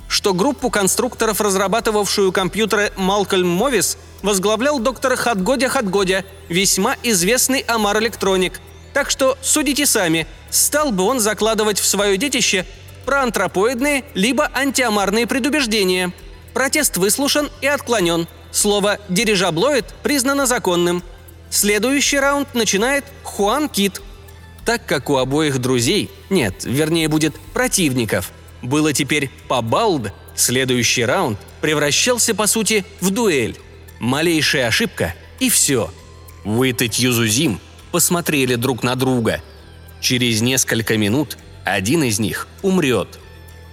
что 0.08 0.34
группу 0.34 0.70
конструкторов, 0.70 1.42
разрабатывавшую 1.42 2.32
компьютеры 2.32 2.92
Малкольм 2.96 3.48
Мовис, 3.48 3.98
возглавлял 4.22 4.80
доктор 4.80 5.16
Хатгодя 5.16 5.70
Хатгодя, 5.70 6.26
весьма 6.50 6.96
известный 7.04 7.60
Амар 7.62 8.00
Электроник. 8.00 8.60
Так 8.94 9.10
что 9.10 9.38
судите 9.42 9.86
сами, 9.86 10.28
стал 10.50 10.92
бы 10.92 11.04
он 11.04 11.20
закладывать 11.20 11.80
в 11.80 11.86
свое 11.86 12.18
детище 12.18 12.66
проантропоидные 13.06 14.06
либо 14.14 14.50
антиамарные 14.54 15.28
предубеждения. 15.28 16.14
Протест 16.54 16.98
выслушан 16.98 17.50
и 17.62 17.68
отклонен. 17.68 18.28
Слово 18.52 19.00
«дирижаблоид» 19.10 19.86
признано 20.04 20.46
законным. 20.46 21.04
Следующий 21.50 22.20
раунд 22.20 22.54
начинает 22.54 23.04
Хуан 23.24 23.68
Кит. 23.68 24.02
Так 24.64 24.86
как 24.86 25.10
у 25.10 25.18
обоих 25.18 25.60
друзей, 25.60 26.10
нет, 26.30 26.64
вернее 26.64 27.08
будет 27.10 27.36
противников– 27.54 28.32
было 28.64 28.94
теперь 28.94 29.30
по 29.48 29.62
балд, 29.62 30.12
следующий 30.36 31.06
раунд 31.06 31.38
превращался 31.62 32.34
по 32.34 32.48
сути 32.48 32.84
в 33.02 33.12
дуэль. 33.12 33.58
Малейшая 34.00 34.68
ошибка 34.68 35.14
и 35.40 35.50
все. 35.50 35.94
Уит 36.44 36.82
и 36.82 36.90
Тьюзузим 36.90 37.60
посмотрели 37.92 38.56
друг 38.56 38.82
на 38.82 38.96
друга. 38.96 39.42
Через 40.02 40.42
несколько 40.42 40.98
минут 40.98 41.38
один 41.64 42.04
из 42.04 42.20
них 42.20 42.48
умрет. 42.62 43.20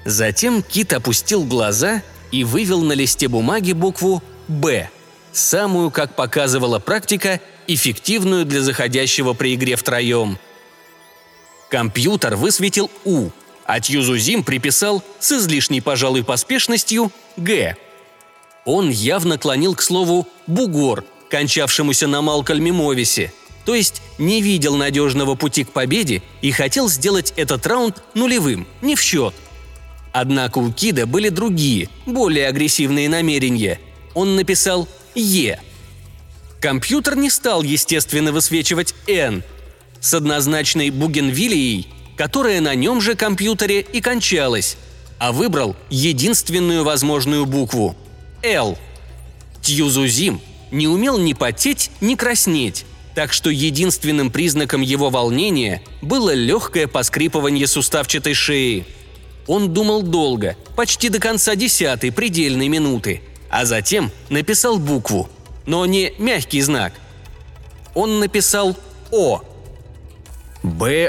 Затем 0.04 0.62
Кит 0.62 0.92
опустил 0.92 1.44
глаза 1.44 2.02
и 2.30 2.44
вывел 2.44 2.82
на 2.82 2.92
листе 2.92 3.28
бумаги 3.28 3.72
букву 3.72 4.22
«Б», 4.46 4.88
самую, 5.32 5.90
как 5.90 6.14
показывала 6.14 6.78
практика, 6.78 7.40
эффективную 7.66 8.44
для 8.44 8.60
заходящего 8.62 9.32
при 9.32 9.54
игре 9.54 9.76
втроем. 9.76 10.38
Компьютер 11.68 12.36
высветил 12.36 12.90
«У», 13.04 13.30
а 13.70 13.78
Тьюзузим 13.78 14.42
приписал 14.42 15.00
с 15.20 15.30
излишней, 15.30 15.80
пожалуй, 15.80 16.24
поспешностью 16.24 17.12
«Г». 17.36 17.76
Он 18.64 18.90
явно 18.90 19.38
клонил 19.38 19.76
к 19.76 19.82
слову 19.82 20.26
«бугор», 20.48 21.04
кончавшемуся 21.30 22.08
на 22.08 22.20
Малкольме 22.20 22.72
Мовисе, 22.72 23.32
то 23.64 23.76
есть 23.76 24.02
не 24.18 24.42
видел 24.42 24.76
надежного 24.76 25.36
пути 25.36 25.62
к 25.62 25.70
победе 25.70 26.20
и 26.42 26.50
хотел 26.50 26.88
сделать 26.88 27.32
этот 27.36 27.64
раунд 27.64 28.02
нулевым, 28.14 28.66
не 28.82 28.96
в 28.96 29.02
счет. 29.02 29.34
Однако 30.12 30.58
у 30.58 30.72
Кида 30.72 31.06
были 31.06 31.28
другие, 31.28 31.88
более 32.06 32.48
агрессивные 32.48 33.08
намерения. 33.08 33.78
Он 34.14 34.34
написал 34.34 34.88
«Е». 35.14 35.60
Компьютер 36.60 37.14
не 37.14 37.30
стал, 37.30 37.62
естественно, 37.62 38.32
высвечивать 38.32 38.96
«Н». 39.06 39.44
С 40.00 40.12
однозначной 40.12 40.90
бугенвилией 40.90 41.86
которая 42.20 42.60
на 42.60 42.74
нем 42.74 43.00
же 43.00 43.14
компьютере 43.14 43.80
и 43.80 44.02
кончалась, 44.02 44.76
а 45.18 45.32
выбрал 45.32 45.74
единственную 45.88 46.84
возможную 46.84 47.46
букву– 47.46 47.96
«Л». 48.42 48.76
Тьюзузим 49.62 50.42
не 50.70 50.86
умел 50.86 51.16
ни 51.16 51.32
потеть, 51.32 51.90
ни 52.02 52.16
краснеть, 52.16 52.84
так 53.14 53.32
что 53.32 53.48
единственным 53.48 54.30
признаком 54.30 54.82
его 54.82 55.08
волнения 55.08 55.80
было 56.02 56.34
легкое 56.34 56.86
поскрипывание 56.88 57.66
суставчатой 57.66 58.34
шеи. 58.34 58.84
Он 59.46 59.72
думал 59.72 60.02
долго, 60.02 60.58
почти 60.76 61.08
до 61.08 61.20
конца 61.20 61.54
десятой 61.54 62.12
предельной 62.12 62.68
минуты, 62.68 63.22
а 63.48 63.64
затем 63.64 64.10
написал 64.28 64.78
букву, 64.78 65.30
но 65.64 65.86
не 65.86 66.12
мягкий 66.18 66.60
знак. 66.60 66.92
Он 67.94 68.20
написал 68.20 68.76
«О». 69.10 69.40
«Б-У-Г-Е-Л-О?» 70.62 71.06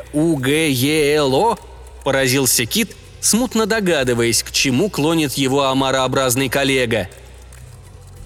–поразился 2.03 2.65
Кит, 2.65 2.95
смутно 3.19 3.65
догадываясь, 3.65 4.43
к 4.43 4.51
чему 4.51 4.89
клонит 4.89 5.33
его 5.33 5.65
омарообразный 5.65 6.49
коллега. 6.49 7.09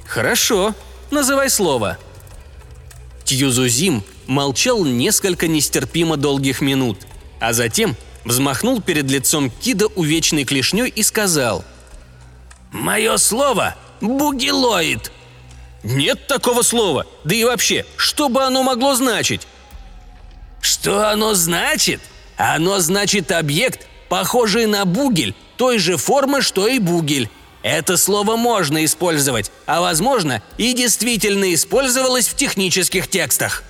«Хорошо, 0.05 0.75
называй 1.11 1.49
слово». 1.49 1.97
Тьюзузим 3.23 4.03
молчал 4.27 4.85
несколько 4.85 5.47
нестерпимо 5.47 6.15
долгих 6.15 6.61
минут, 6.61 6.99
а 7.39 7.53
затем 7.53 7.95
взмахнул 8.23 8.81
перед 8.81 9.09
лицом 9.09 9.49
Кида 9.49 9.87
увечной 9.87 10.43
клешней 10.45 10.89
и 10.89 11.01
сказал 11.01 11.63
«Мое 12.71 13.17
слово– 13.17 13.75
бугилоид!» 14.01 15.11
«Нет 15.83 16.27
такого 16.27 16.61
слова! 16.63 17.05
Да 17.23 17.35
и 17.35 17.43
вообще, 17.43 17.85
что 17.95 18.29
бы 18.29 18.43
оно 18.43 18.63
могло 18.63 18.95
значить?» 18.95 19.47
«Что 20.65 21.11
оно 21.11 21.35
значит? 21.35 22.01
Оно 22.37 22.79
значит 22.79 23.31
объект, 23.31 23.85
похожий 24.09 24.65
на 24.65 24.85
бугель, 24.85 25.35
той 25.57 25.77
же 25.77 25.95
формы, 25.95 26.41
что 26.41 26.67
и 26.67 26.79
бугель. 26.79 27.29
Это 27.61 27.97
слово 27.97 28.35
можно 28.35 28.83
использовать, 28.83 29.51
а 29.67 29.79
возможно 29.79 30.41
и 30.57 30.73
действительно 30.73 31.53
использовалось 31.53 32.27
в 32.27 32.35
технических 32.35 33.07
текстах. 33.07 33.63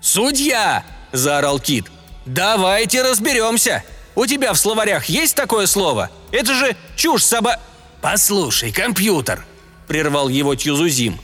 «Судья!»– 0.00 0.84
заорал 1.12 1.58
Кит. 1.58 1.86
«Давайте 2.24 3.02
разберемся! 3.02 3.82
У 4.14 4.24
тебя 4.26 4.52
в 4.52 4.58
словарях 4.58 5.06
есть 5.06 5.34
такое 5.34 5.66
слово? 5.66 6.08
Это 6.30 6.54
же 6.54 6.76
чушь 6.94 7.24
соба...» 7.24 7.58
«Послушай, 8.00 8.70
компьютер!»– 8.70 9.44
прервал 9.88 10.28
его 10.28 10.54
Тьюзузим. 10.54 11.18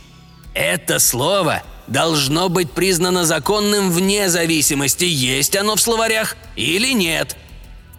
«Это 0.54 0.98
слово 0.98 1.62
должно 1.88 2.49
быть 2.49 2.71
признано 2.71 3.25
законным 3.25 3.90
вне 3.90 4.28
зависимости, 4.28 5.04
есть 5.04 5.57
оно 5.57 5.76
в 5.76 5.80
словарях 5.80 6.37
или 6.57 6.92
нет. 6.92 7.37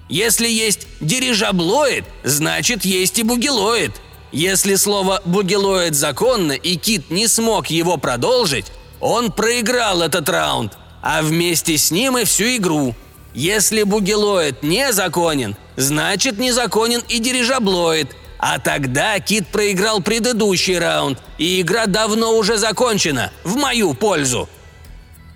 Если 0.08 0.48
есть 0.48 0.88
дирижаблоид, 1.02 2.06
значит 2.24 2.86
есть 2.86 3.20
и 3.20 3.24
бугелоид. 3.24 3.92
Если 4.32 4.76
слово 4.76 5.22
«бугелоид» 5.26 5.96
законно 5.96 6.52
и 6.52 6.76
Кит 6.76 7.10
не 7.10 7.28
смог 7.28 7.68
его 7.68 7.98
продолжить, 7.98 8.68
он 9.00 9.32
проиграл 9.32 10.02
этот 10.04 10.30
раунд, 10.30 10.78
а 11.02 11.22
вместе 11.24 11.78
с 11.78 11.90
ним 11.90 12.18
и 12.18 12.26
всю 12.26 12.56
игру. 12.58 12.96
Если 13.34 13.84
бугелоид 13.84 14.62
незаконен, 14.62 15.56
значит 15.78 16.38
незаконен 16.38 17.02
и 17.08 17.20
дирижаблоид, 17.20 18.16
а 18.40 18.58
тогда 18.58 19.20
Кит 19.20 19.48
проиграл 19.48 20.02
предыдущий 20.02 20.80
раунд, 20.80 21.20
и 21.38 21.60
игра 21.62 21.86
давно 21.86 22.38
уже 22.38 22.58
закончена, 22.58 23.32
в 23.44 23.56
мою 23.58 23.94
пользу. 23.94 24.50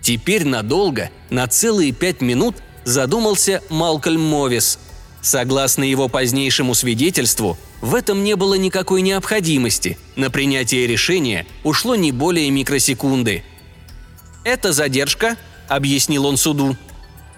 Теперь 0.01 0.45
надолго, 0.45 1.11
на 1.29 1.47
целые 1.47 1.91
пять 1.91 2.21
минут, 2.21 2.55
задумался 2.85 3.61
Малкольм 3.69 4.21
Мовис. 4.21 4.79
Согласно 5.21 5.83
его 5.83 6.07
позднейшему 6.07 6.73
свидетельству, 6.73 7.57
в 7.81 7.95
этом 7.95 8.23
не 8.23 8.35
было 8.35 8.55
никакой 8.55 9.01
необходимости. 9.01 9.97
На 10.15 10.29
принятие 10.29 10.87
решения 10.87 11.45
ушло 11.63 11.95
не 11.95 12.11
более 12.11 12.49
микросекунды. 12.51 13.43
«Эта 14.45 14.73
задержка»,— 14.73 15.37
объяснил 15.67 16.25
он 16.25 16.37
суду, 16.37 16.77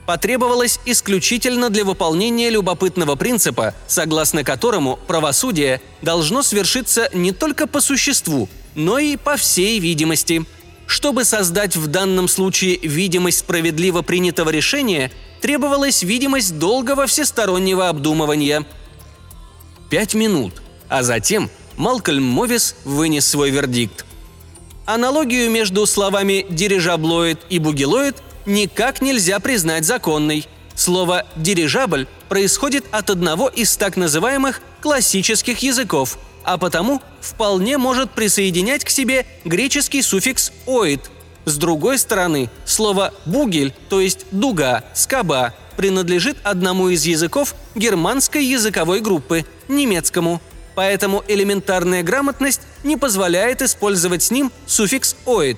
потребовалось 0.06 0.80
исключительно 0.86 1.70
для 1.70 1.84
выполнения 1.84 2.50
любопытного 2.50 3.16
принципа, 3.16 3.74
согласно 3.88 4.44
которому 4.44 5.00
правосудие 5.08 5.82
должно 6.02 6.44
свершиться 6.44 7.10
не 7.14 7.32
только 7.32 7.68
по 7.68 7.82
существу, 7.82 8.50
но 8.76 9.00
и 9.00 9.18
по 9.18 9.36
всей 9.38 9.80
видимости. 9.80 10.46
Чтобы 10.88 11.26
создать 11.26 11.76
в 11.76 11.88
данном 11.88 12.28
случае 12.28 12.78
видимость 12.78 13.40
справедливо 13.40 14.02
принятого 14.04 14.50
решения, 14.50 15.12
требовалась 15.42 16.04
видимость 16.04 16.60
долгого 16.60 17.08
всестороннего 17.08 17.90
обдумывания. 17.90 18.66
Пять 19.90 20.14
минут, 20.14 20.62
а 20.90 21.02
затем 21.04 21.50
Малкольм 21.78 22.24
Мовис 22.24 22.76
вынес 22.86 23.28
свой 23.28 23.50
вердикт. 23.50 24.06
Аналогию 24.86 25.50
между 25.50 25.86
словами 25.88 26.46
«дирижаблоид» 26.50 27.40
и 27.50 27.58
«бугелоид» 27.58 28.18
никак 28.46 29.02
нельзя 29.02 29.40
признать 29.40 29.86
законной. 29.86 30.48
Слово 30.76 31.26
«дирижабль» 31.36 32.08
происходит 32.28 32.86
от 32.92 33.10
одного 33.10 33.48
из 33.48 33.76
так 33.78 33.96
называемых 33.96 34.62
классических 34.82 35.60
языков, 35.60 36.18
а 36.44 36.58
потому 36.58 37.02
вполне 37.22 37.78
может 37.78 38.12
присоединять 38.12 38.84
к 38.84 38.90
себе 38.90 39.26
греческий 39.46 40.02
суффикс 40.02 40.52
«оид». 40.66 41.02
С 41.46 41.58
другой 41.58 41.98
стороны, 41.98 42.50
слово 42.66 43.14
«бугель», 43.26 43.74
то 43.90 44.02
есть 44.02 44.26
«дуга», 44.32 44.84
«скоба», 44.94 45.54
принадлежит 45.78 46.38
одному 46.44 46.90
из 46.90 47.06
языков 47.06 47.56
германской 47.76 48.44
языковой 48.44 49.02
группы– 49.02 49.46
немецкому. 49.68 50.42
Поэтому 50.74 51.24
элементарная 51.28 52.04
грамотность 52.04 52.62
не 52.84 52.98
позволяет 52.98 53.62
использовать 53.62 54.24
с 54.24 54.32
ним 54.32 54.52
суффикс 54.68 55.16
«оид», 55.26 55.58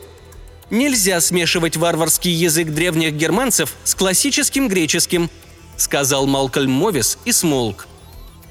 Нельзя 0.69 1.21
смешивать 1.21 1.77
варварский 1.77 2.31
язык 2.31 2.69
древних 2.69 3.13
германцев 3.13 3.73
с 3.83 3.95
классическим 3.95 4.67
греческим»,— 4.67 5.29
сказал 5.77 6.27
Малкольм 6.27 6.71
Мовис 6.71 7.17
и 7.23 7.31
смолк. 7.31 7.87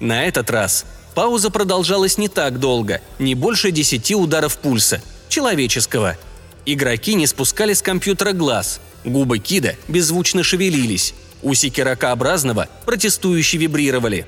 На 0.00 0.24
этот 0.24 0.50
раз 0.50 0.86
пауза 1.14 1.50
продолжалась 1.50 2.16
не 2.16 2.28
так 2.28 2.58
долго, 2.58 3.02
не 3.18 3.34
больше 3.34 3.70
десяти 3.70 4.14
ударов 4.14 4.56
пульса, 4.58 5.02
человеческого. 5.28 6.16
Игроки 6.64 7.14
не 7.14 7.26
спускали 7.26 7.74
с 7.74 7.82
компьютера 7.82 8.32
глаз, 8.32 8.80
губы 9.04 9.38
Кида 9.38 9.76
беззвучно 9.86 10.42
шевелились, 10.42 11.14
усики 11.42 11.82
ракообразного 11.82 12.68
протестующе 12.86 13.58
вибрировали. 13.58 14.26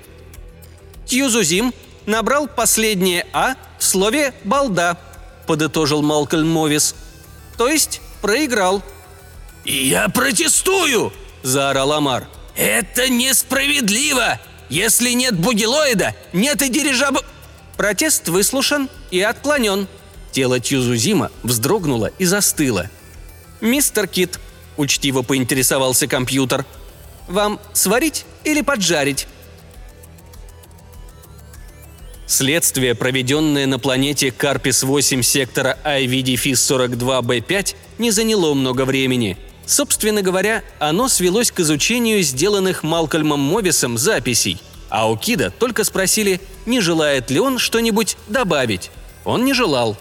«Тьюзузим 1.07 1.73
набрал 2.05 2.49
последнее 2.49 3.27
«а» 3.33 3.55
в 3.79 3.85
слове 3.85 4.35
«балда»,— 4.45 4.99
подытожил 5.47 6.03
Малкольм 6.03 6.49
Мовис— 6.49 6.95
то 7.59 7.69
есть 7.69 8.01
проиграл». 8.23 8.83
«Я 9.65 10.09
протестую!»– 10.09 11.13
заорал 11.43 11.93
Амар. 11.93 12.29
«Это 12.57 13.11
несправедливо! 13.11 14.41
Если 14.71 15.11
нет 15.11 15.39
бугелоида, 15.39 16.15
нет 16.33 16.63
и 16.63 16.71
дирижаб...» 16.71 17.19
Протест 17.77 18.29
выслушан 18.29 18.89
и 19.11 19.21
отклонен. 19.21 19.87
Тело 20.33 20.59
Тьюзузима 20.59 21.31
вздрогнуло 21.43 22.07
и 22.19 22.25
застыло. 22.25 22.91
«Мистер 23.61 24.07
Кит»,– 24.07 24.39
учтиво 24.77 25.23
поинтересовался 25.23 26.07
компьютер,– 26.07 26.65
«вам 27.29 27.61
сварить 27.73 28.25
или 28.45 28.63
поджарить?» 28.63 29.27
Следствие, 32.29 32.95
проведенное 32.95 33.67
на 33.67 33.79
планете 33.79 34.29
Карпис-8 34.29 35.23
сектора 35.23 35.79
IVD-42B5, 35.83 37.75
не 37.97 38.11
заняло 38.11 38.53
много 38.53 38.85
времени. 38.85 39.39
Собственно 39.65 40.21
говоря, 40.21 40.63
оно 40.79 41.09
свелось 41.09 41.51
к 41.51 41.61
изучению 41.61 42.23
сделанных 42.23 42.83
Малкольмом 42.83 43.41
Мовисом 43.41 43.97
записей, 43.97 44.59
а 44.91 45.11
у 45.11 45.17
Кида 45.17 45.51
только 45.51 45.85
спросили, 45.85 46.39
не 46.67 46.83
желает 46.83 47.31
ли 47.31 47.41
он 47.41 47.59
что-нибудь 47.59 48.19
добавить. 48.29 48.91
Он 49.25 49.47
не 49.47 49.55
желал. 49.55 49.97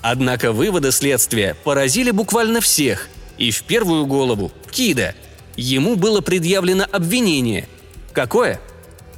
Однако 0.00 0.52
выводы 0.52 0.90
следствия 0.90 1.54
поразили 1.64 2.12
буквально 2.12 2.62
всех, 2.62 3.10
и 3.36 3.50
в 3.50 3.62
первую 3.64 4.06
голову– 4.06 4.50
Кида. 4.70 5.14
Ему 5.54 5.96
было 5.96 6.22
предъявлено 6.22 6.86
обвинение. 6.90 7.68
Какое? 8.14 8.58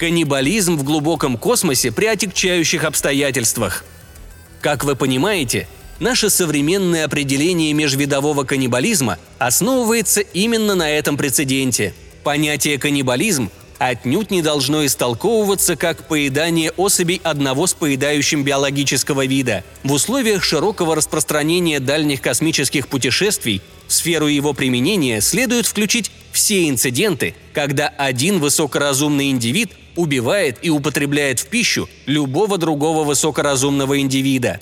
Каннибализм 0.01 0.79
в 0.79 0.83
глубоком 0.83 1.37
космосе 1.37 1.93
при 1.93 2.07
отягчающих 2.07 2.85
обстоятельствах. 2.85 3.85
Как 4.63 4.83
вы 4.83 4.97
понимаете, 4.97 5.69
наше 5.99 6.31
современное 6.31 7.05
определение 7.05 7.75
межвидового 7.75 8.45
каннибализма 8.45 9.19
основывается 9.39 10.23
именно 10.23 10.75
на 10.75 10.91
этом 10.91 11.19
прецеденте. 11.19 11.93
Понятие 12.25 12.79
каннибализм 12.79 13.51
отнюдь 13.79 14.31
не 14.31 14.41
должно 14.41 14.87
истолковываться 14.87 15.77
как 15.77 16.09
поедание 16.09 16.71
особей 16.79 17.21
одного 17.23 17.67
с 17.67 17.75
поедающим 17.75 18.43
биологического 18.43 19.27
вида. 19.27 19.65
В 19.83 19.93
условиях 19.93 20.43
широкого 20.43 20.97
распространения 20.97 21.79
дальних 21.79 22.23
космических 22.23 22.89
путешествий 22.89 23.61
в 23.87 23.93
сферу 23.93 24.29
его 24.29 24.55
применения 24.55 25.21
следует 25.21 25.67
включить 25.67 26.11
все 26.33 26.69
инциденты, 26.69 27.35
когда 27.53 27.89
один 27.89 28.39
высокоразумный 28.39 29.31
индивид 29.31 29.71
убивает 29.97 30.59
и 30.63 30.71
употребляет 30.71 31.41
в 31.41 31.47
пищу 31.47 31.89
любого 32.07 32.59
другого 32.59 33.05
высокоразумного 33.05 34.01
индивида. 34.01 34.61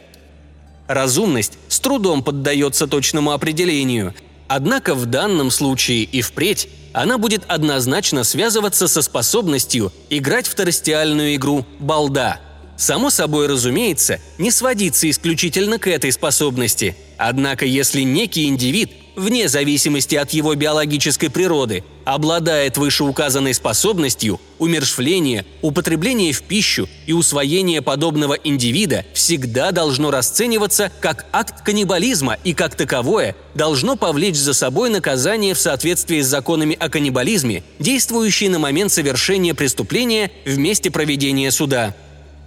Разумность 0.87 1.59
с 1.69 1.81
трудом 1.81 2.23
поддается 2.23 2.87
точному 2.87 3.33
определению, 3.33 4.15
однако 4.49 4.95
в 4.95 5.07
данном 5.07 5.51
случае 5.51 6.05
и 6.05 6.23
впредь 6.23 6.69
она 6.95 7.19
будет 7.19 7.43
однозначно 7.47 8.25
связываться 8.25 8.89
со 8.89 9.03
способностью 9.03 9.93
играть 10.09 10.47
второстиальную 10.47 11.35
игру 11.35 11.67
«балда». 11.79 12.41
само 12.79 13.11
собой 13.11 13.49
разумеется, 13.49 14.21
не 14.39 14.51
сводиться 14.51 15.11
исключительно 15.11 15.79
к 15.79 15.89
этой 15.89 16.13
способности. 16.13 16.97
Однако 17.19 17.67
если 17.67 18.03
некий 18.03 18.47
индивид 18.47 18.91
вне 19.19 19.49
зависимости 19.49 20.15
от 20.15 20.31
его 20.31 20.55
биологической 20.55 21.29
природы, 21.29 21.85
обладает 22.05 22.79
вышеуказанной 22.79 23.53
способностью, 23.53 24.41
умершвление, 24.59 25.45
употребление 25.61 26.33
в 26.33 26.43
пищу 26.43 26.89
и 27.07 27.13
усвоение 27.13 27.83
подобного 27.83 28.35
индивида 28.35 29.05
всегда 29.13 29.73
должно 29.73 30.11
расцениваться 30.11 30.91
как 31.01 31.27
акт 31.33 31.63
каннибализма 31.63 32.39
и 32.45 32.55
как 32.55 32.75
таковое 32.77 33.37
должно 33.55 33.97
повлечь 33.97 34.37
за 34.37 34.55
собой 34.55 34.89
наказание 34.89 35.53
в 35.53 35.59
соответствии 35.59 36.21
с 36.23 36.27
законами 36.27 36.77
о 36.79 36.89
каннибализме, 36.89 37.63
действующие 37.79 38.49
на 38.49 38.59
момент 38.59 38.93
совершения 38.93 39.53
преступления 39.53 40.31
в 40.47 40.57
месте 40.57 40.91
проведения 40.91 41.51
суда. 41.51 41.95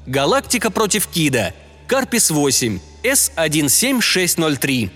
Галактика 0.07 0.71
против 0.71 1.07
Кида. 1.07 1.53
Карпис 1.87 2.31
8. 2.31 2.79
С-17603. 3.03 4.89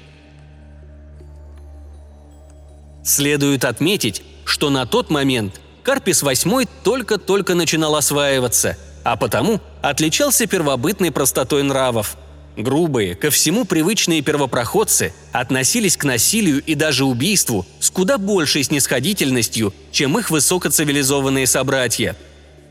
Следует 3.06 3.66
отметить, 3.66 4.24
что 4.46 4.72
на 4.72 4.88
тот 4.88 5.12
момент 5.12 5.62
Карпис 5.84 6.24
VIII 6.24 6.68
только-только 6.84 7.54
начинал 7.54 7.96
осваиваться, 7.96 8.78
а 9.04 9.16
потому 9.16 9.62
отличался 9.84 10.48
первобытной 10.48 11.12
простотой 11.12 11.62
нравов. 11.62 12.18
Грубые, 12.58 13.14
ко 13.14 13.30
всему 13.30 13.66
привычные 13.66 14.24
первопроходцы 14.24 15.14
относились 15.32 15.98
к 15.98 16.04
насилию 16.04 16.64
и 16.64 16.74
даже 16.74 17.06
убийству 17.06 17.68
с 17.80 17.92
куда 17.92 18.18
большей 18.18 18.64
снисходительностью, 18.64 19.72
чем 19.92 20.18
их 20.18 20.32
высокоцивилизованные 20.32 21.46
собратья. 21.46 22.16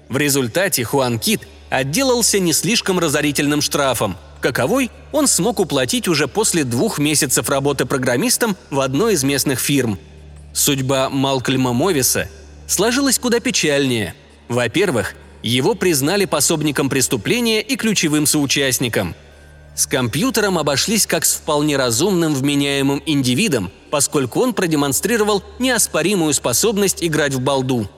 В 0.09 0.16
результате 0.16 0.83
Хуан 0.83 1.20
Кит 1.20 1.42
отделался 1.70 2.40
не 2.40 2.53
слишком 2.53 2.99
разорительным 2.99 3.62
штрафом, 3.62 4.16
каковой 4.40 4.90
он 5.12 5.29
смог 5.29 5.61
уплатить 5.61 6.09
уже 6.09 6.27
после 6.27 6.64
двух 6.64 6.99
месяцев 6.99 7.49
работы 7.49 7.85
программистом 7.85 8.57
в 8.70 8.81
одной 8.81 9.14
из 9.14 9.23
местных 9.23 9.61
фирм– 9.61 9.97
Судьба 10.55 11.11
Малкольма 11.11 11.73
Мовиса 11.73 12.29
сложилась 12.69 13.19
куда 13.19 13.40
печальнее. 13.40 14.14
Во-первых, 14.49 15.17
его 15.43 15.75
признали 15.75 16.27
пособником 16.27 16.88
преступления 16.88 17.61
и 17.61 17.75
ключевым 17.75 18.25
соучастником. 18.25 19.17
С 19.75 19.88
компьютером 19.88 20.57
обошлись 20.57 21.09
как 21.09 21.25
с 21.25 21.35
вполне 21.35 21.77
разумным 21.77 22.35
вменяемым 22.35 23.03
индивидом, 23.05 23.73
поскольку 23.90 24.40
он 24.40 24.55
продемонстрировал 24.55 25.43
неоспоримую 25.59 26.33
способность 26.33 27.03
играть 27.03 27.35
в 27.35 27.40
балду. 27.40 27.90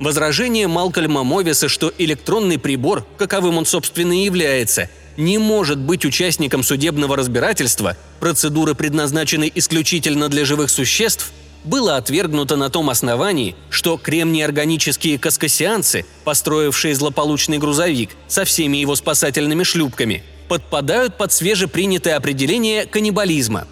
Возражение 0.00 0.66
Малкольма 0.66 1.24
Мовиса, 1.24 1.68
что 1.68 1.92
электронный 1.98 2.58
прибор, 2.58 3.06
каковым 3.18 3.58
он 3.58 3.66
собственно 3.66 4.18
и 4.18 4.24
является, 4.24 4.88
не 5.18 5.36
может 5.36 5.78
быть 5.78 6.06
участником 6.06 6.62
судебного 6.62 7.16
разбирательства, 7.16 7.98
процедуры, 8.18 8.74
предназначенной 8.74 9.52
исключительно 9.54 10.30
для 10.30 10.46
живых 10.46 10.70
существ– 10.70 11.32
было 11.64 11.96
отвергнуто 11.96 12.56
на 12.56 12.70
том 12.70 12.90
основании, 12.90 13.56
что 13.70 13.96
кремнеорганические 13.96 15.18
каскасианцы, 15.18 16.06
построившие 16.24 16.94
злополучный 16.94 17.58
грузовик 17.58 18.10
со 18.26 18.44
всеми 18.44 18.78
его 18.78 18.96
спасательными 18.96 19.62
шлюпками, 19.64 20.22
подпадают 20.48 21.16
под 21.16 21.32
свежепринятое 21.32 22.16
определение 22.16 22.86
каннибализма. 22.86 23.66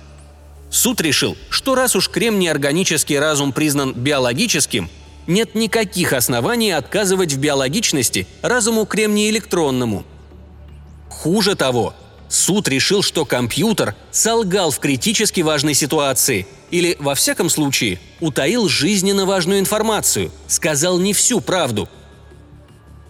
Суд 0.70 1.01
решил, 1.01 1.37
что 1.49 1.75
раз 1.75 1.96
уж 1.96 2.09
кремнеорганический 2.11 3.18
разум 3.18 3.53
признан 3.53 3.94
биологическим, 3.94 4.90
нет 5.27 5.55
никаких 5.55 6.12
оснований 6.12 6.70
отказывать 6.72 7.33
в 7.33 7.38
биологичности 7.38 8.27
разуму 8.42 8.85
кремнеэлектронному. 8.85 10.05
Хуже 11.09 11.57
того, 11.57 11.94
суд 12.29 12.69
решил, 12.69 13.03
что 13.03 13.25
компьютер 13.25 13.95
солгал 14.11 14.71
в 14.71 14.79
критически 14.79 15.41
важной 15.41 15.75
ситуации– 15.75 16.47
или, 16.71 16.97
во 16.99 17.15
всяком 17.15 17.49
случае, 17.49 18.01
утаил 18.21 18.69
жизненно 18.69 19.25
важную 19.25 19.61
информацию, 19.61 20.31
сказал 20.49 20.99
не 20.99 21.12
всю 21.12 21.41
правду. 21.41 21.89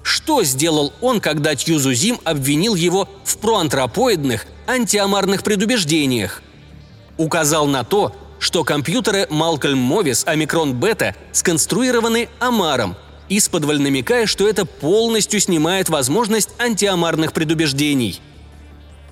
Что 0.02 0.44
сделал 0.44 0.92
он, 1.00 1.20
когда 1.20 1.54
Тьюзузим 1.54 2.20
обвинил 2.24 2.74
его 2.74 3.08
в 3.24 3.38
проантропоидных, 3.38 4.46
антиомарных 4.66 5.42
предубеждениях? 5.42 6.42
Указал 7.16 7.66
на 7.66 7.82
то, 7.82 8.14
что 8.38 8.62
компьютеры 8.62 9.26
Малкольм 9.30 9.78
Мовис 9.78 10.22
Омикрон 10.26 10.74
Бета 10.74 11.16
сконструированы 11.32 12.28
Амаром, 12.38 12.94
исподволь 13.28 13.80
намекая, 13.80 14.26
что 14.26 14.46
это 14.46 14.66
полностью 14.66 15.40
снимает 15.40 15.88
возможность 15.88 16.50
антиомарных 16.58 17.32
предубеждений. 17.32 18.20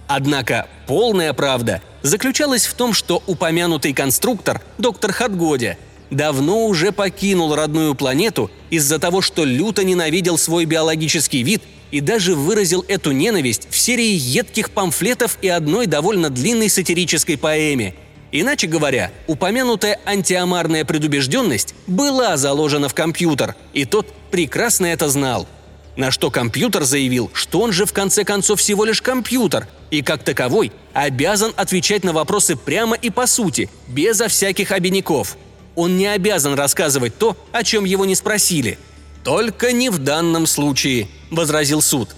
Однако 0.06 0.66
полная 0.86 1.32
правда– 1.32 1.82
заключалась 2.04 2.66
в 2.66 2.74
том, 2.74 2.92
что 2.92 3.22
упомянутый 3.26 3.94
конструктор, 3.94 4.60
доктор 4.76 5.12
Хатгоди, 5.12 5.78
давно 6.10 6.66
уже 6.66 6.92
покинул 6.92 7.54
родную 7.56 7.94
планету 7.94 8.50
из-за 8.70 8.98
того, 8.98 9.22
что 9.22 9.44
люто 9.44 9.82
ненавидел 9.84 10.36
свой 10.36 10.66
биологический 10.66 11.42
вид 11.42 11.62
и 11.90 12.00
даже 12.00 12.34
выразил 12.34 12.84
эту 12.88 13.12
ненависть 13.12 13.68
в 13.70 13.78
серии 13.78 14.12
едких 14.12 14.70
памфлетов 14.70 15.38
и 15.40 15.48
одной 15.48 15.86
довольно 15.86 16.28
длинной 16.28 16.68
сатирической 16.68 17.38
поэме. 17.38 17.94
Иначе 18.32 18.66
говоря, 18.66 19.10
упомянутая 19.26 19.98
антиомарная 20.04 20.84
предубежденность 20.84 21.74
была 21.86 22.36
заложена 22.36 22.88
в 22.90 22.94
компьютер, 22.94 23.54
и 23.72 23.86
тот 23.86 24.12
прекрасно 24.30 24.86
это 24.86 25.08
знал– 25.08 25.48
на 25.96 26.10
что 26.10 26.30
компьютер 26.30 26.84
заявил, 26.84 27.30
что 27.32 27.60
он 27.60 27.72
же 27.72 27.86
в 27.86 27.92
конце 27.92 28.24
концов 28.24 28.60
всего 28.60 28.84
лишь 28.84 29.00
компьютер, 29.00 29.68
и 29.90 30.02
как 30.02 30.24
таковой 30.24 30.72
обязан 30.92 31.52
отвечать 31.56 32.04
на 32.04 32.12
вопросы 32.12 32.56
прямо 32.56 32.96
и 32.96 33.10
по 33.10 33.26
сути, 33.26 33.70
безо 33.86 34.28
всяких 34.28 34.72
обиняков. 34.72 35.36
Он 35.76 35.96
не 35.96 36.06
обязан 36.06 36.54
рассказывать 36.54 37.16
то, 37.16 37.36
о 37.52 37.62
чем 37.62 37.84
его 37.84 38.04
не 38.04 38.14
спросили. 38.14 38.78
«Только 39.22 39.72
не 39.72 39.88
в 39.88 39.98
данном 39.98 40.46
случае»,– 40.46 41.08
возразил 41.30 41.80
суд. 41.80 42.10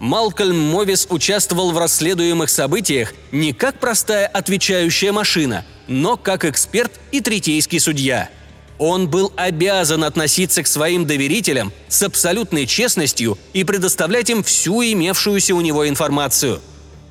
Малкольм 0.00 0.58
Мовис 0.58 1.06
участвовал 1.10 1.72
в 1.72 1.78
расследуемых 1.78 2.50
событиях 2.50 3.14
не 3.32 3.52
как 3.52 3.78
простая 3.78 4.26
отвечающая 4.26 5.12
машина, 5.12 5.64
но 5.86 6.16
как 6.16 6.44
эксперт 6.44 6.92
и 7.12 7.20
третейский 7.20 7.80
судья– 7.80 8.28
он 8.78 9.08
был 9.08 9.32
обязан 9.36 10.04
относиться 10.04 10.62
к 10.62 10.66
своим 10.66 11.04
доверителям 11.04 11.72
с 11.88 12.02
абсолютной 12.02 12.66
честностью 12.66 13.36
и 13.52 13.64
предоставлять 13.64 14.30
им 14.30 14.42
всю 14.42 14.82
имевшуюся 14.82 15.54
у 15.54 15.60
него 15.60 15.88
информацию. 15.88 16.60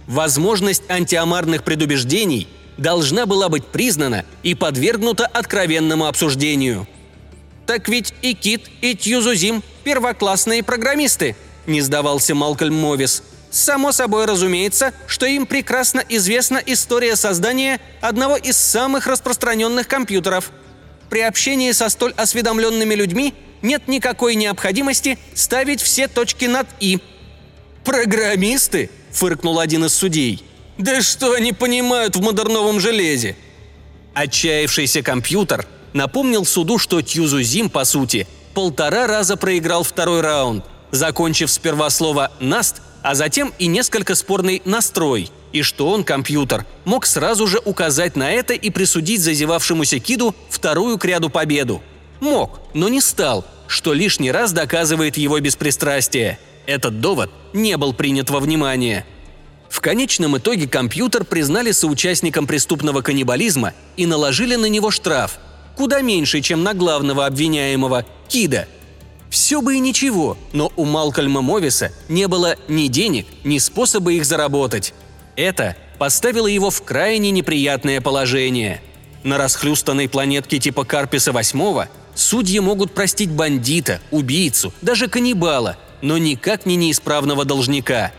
Возможность 0.08 0.84
антиомарных 0.90 1.64
предубеждений 1.64 2.48
должна 2.78 3.26
была 3.26 3.50
быть 3.50 3.66
признана 3.66 4.24
и 4.44 4.56
подвергнута 4.56 5.26
откровенному 5.26 6.08
обсуждению. 6.08 6.88
«Так 7.66 7.90
ведь 7.90 8.14
и 8.22 8.34
Кит, 8.34 8.70
и 8.82 8.96
Тьюзузим– 8.96 9.62
первоклассные 9.84 10.64
программисты»,– 10.64 11.36
не 11.66 11.82
сдавался 11.82 12.34
Малкольм 12.34 12.76
Мовис. 12.76 13.24
«Само 13.50 13.92
собой 13.92 14.26
разумеется, 14.26 14.94
что 15.06 15.26
им 15.26 15.46
прекрасно 15.46 16.02
известна 16.08 16.62
история 16.66 17.18
создания 17.18 17.82
одного 18.00 18.38
из 18.38 18.56
самых 18.56 19.08
распространенных 19.08 19.90
компьютеров– 19.90 20.52
при 21.10 21.20
общении 21.22 21.72
со 21.72 21.90
столь 21.90 22.14
осведомленными 22.18 22.96
людьми 22.96 23.34
нет 23.62 23.88
никакой 23.88 24.36
необходимости 24.36 25.18
ставить 25.34 25.82
все 25.82 26.08
точки 26.08 26.46
над 26.46 26.68
«и». 26.80 27.00
«Программисты?»– 27.84 28.90
фыркнул 29.12 29.60
один 29.60 29.86
из 29.86 29.94
судей. 29.94 30.44
«Да 30.78 31.02
что 31.02 31.34
они 31.34 31.54
понимают 31.54 32.16
в 32.16 32.22
модерновом 32.22 32.80
железе?» 32.80 33.36
Отчаявшийся 34.14 35.02
компьютер 35.02 35.66
напомнил 35.94 36.46
суду, 36.46 36.78
что 36.78 37.02
Тьюзузим, 37.02 37.70
по 37.70 37.86
сути, 37.86 38.28
полтора 38.54 39.08
раза 39.08 39.38
проиграл 39.38 39.84
второй 39.84 40.22
раунд, 40.22 40.66
закончив 40.92 41.50
сперва 41.50 41.90
слово 41.90 42.32
«наст», 42.40 42.82
а 43.02 43.16
затем 43.16 43.54
и 43.60 43.68
несколько 43.68 44.16
спорный 44.16 44.62
«настрой», 44.66 45.30
и 45.54 45.62
что 45.62 45.90
он, 45.90 46.04
компьютер, 46.04 46.66
мог 46.86 47.06
сразу 47.06 47.48
же 47.48 47.60
указать 47.64 48.16
на 48.16 48.32
это 48.32 48.54
и 48.54 48.70
присудить 48.70 49.22
зазевавшемуся 49.22 50.00
Киду 50.00 50.36
вторую 50.50 50.98
к 50.98 51.06
ряду 51.06 51.30
победу. 51.30 51.82
Мог, 52.20 52.60
но 52.74 52.90
не 52.90 53.02
стал, 53.02 53.46
что 53.68 53.94
лишний 53.94 54.32
раз 54.32 54.52
доказывает 54.52 55.18
его 55.18 55.40
беспристрастие. 55.40 56.40
Этот 56.66 57.00
довод 57.00 57.32
не 57.54 57.78
был 57.78 57.94
принят 57.94 58.30
во 58.30 58.40
внимание. 58.40 59.06
В 59.70 59.82
конечном 59.82 60.38
итоге 60.38 60.68
компьютер 60.68 61.24
признали 61.24 61.72
соучастником 61.72 62.48
преступного 62.48 63.02
каннибализма 63.02 63.74
и 63.96 64.06
наложили 64.06 64.56
на 64.56 64.66
него 64.66 64.92
штраф, 64.92 65.38
куда 65.76 66.02
меньше, 66.02 66.42
чем 66.42 66.64
на 66.64 66.74
главного 66.74 67.26
обвиняемого– 67.26 68.06
Кида. 68.28 68.68
Все 69.30 69.62
бы 69.62 69.76
и 69.76 69.80
ничего, 69.80 70.38
но 70.54 70.72
у 70.76 70.86
Малкольма 70.86 71.42
Мовиса 71.42 71.92
не 72.08 72.28
было 72.28 72.56
ни 72.68 72.88
денег, 72.88 73.28
ни 73.44 73.58
способа 73.58 74.14
их 74.14 74.26
заработать. 74.26 74.94
Это 75.36 75.76
поставило 75.98 76.48
его 76.48 76.70
в 76.70 76.82
крайне 76.84 77.32
неприятное 77.32 78.02
положение. 78.02 78.82
На 79.24 79.38
расхлюстанной 79.38 80.08
планетке 80.08 80.60
типа 80.60 80.86
Карписа 80.86 81.32
VIII 81.32 81.88
судьи 82.16 82.60
могут 82.60 82.94
простить 82.94 83.30
бандита, 83.30 84.00
убийцу, 84.12 84.74
даже 84.82 85.08
каннибала, 85.08 85.78
но 86.02 86.18
никак 86.18 86.66
не 86.66 86.76
неисправного 86.76 87.44
должника. 87.44 88.12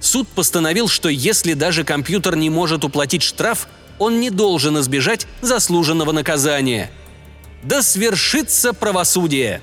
Суд 0.00 0.28
постановил, 0.28 0.88
что 0.88 1.08
если 1.08 1.54
даже 1.54 1.82
компьютер 1.82 2.36
не 2.36 2.50
может 2.50 2.84
уплатить 2.84 3.22
штраф, 3.22 3.66
он 3.98 4.20
не 4.20 4.30
должен 4.30 4.78
избежать 4.80 5.26
заслуженного 5.40 6.12
наказания. 6.12 6.90
Да 7.62 7.82
свершится 7.82 8.72
правосудие! 8.72 9.62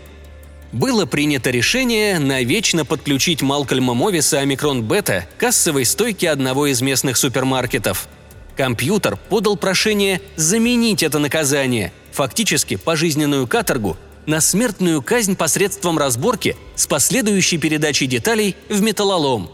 Было 0.72 1.06
принято 1.06 1.50
решение 1.50 2.18
навечно 2.18 2.86
подключить 2.86 3.42
Малкольма 3.42 3.94
Мовиса 3.94 4.40
Омикрон 4.40 4.84
Бета 4.84 5.28
к 5.36 5.42
кассовой 5.42 5.84
стойке 5.84 6.30
одного 6.30 6.68
из 6.68 6.82
местных 6.82 7.18
супермаркетов. 7.18 8.08
Компьютер 8.56 9.18
подал 9.18 9.58
прошение 9.58 10.22
заменить 10.38 11.04
это 11.04 11.20
наказание, 11.20 11.92
фактически 12.12 12.78
пожизненную 12.78 13.48
каторгу, 13.48 13.98
на 14.26 14.40
смертную 14.40 15.02
казнь 15.02 15.36
посредством 15.36 15.98
разборки 15.98 16.56
с 16.76 16.88
последующей 16.88 17.58
передачей 17.58 18.08
деталей 18.08 18.56
в 18.70 18.82
металлолом. 18.82 19.50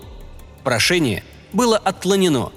Прошение 0.64 1.24
было 1.52 1.78
отклонено. 1.78 2.52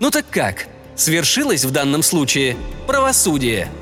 Ну 0.00 0.10
так 0.10 0.26
как? 0.30 0.68
Свершилось 0.96 1.64
в 1.64 1.70
данном 1.70 2.02
случае 2.02 2.56
правосудие– 2.86 3.68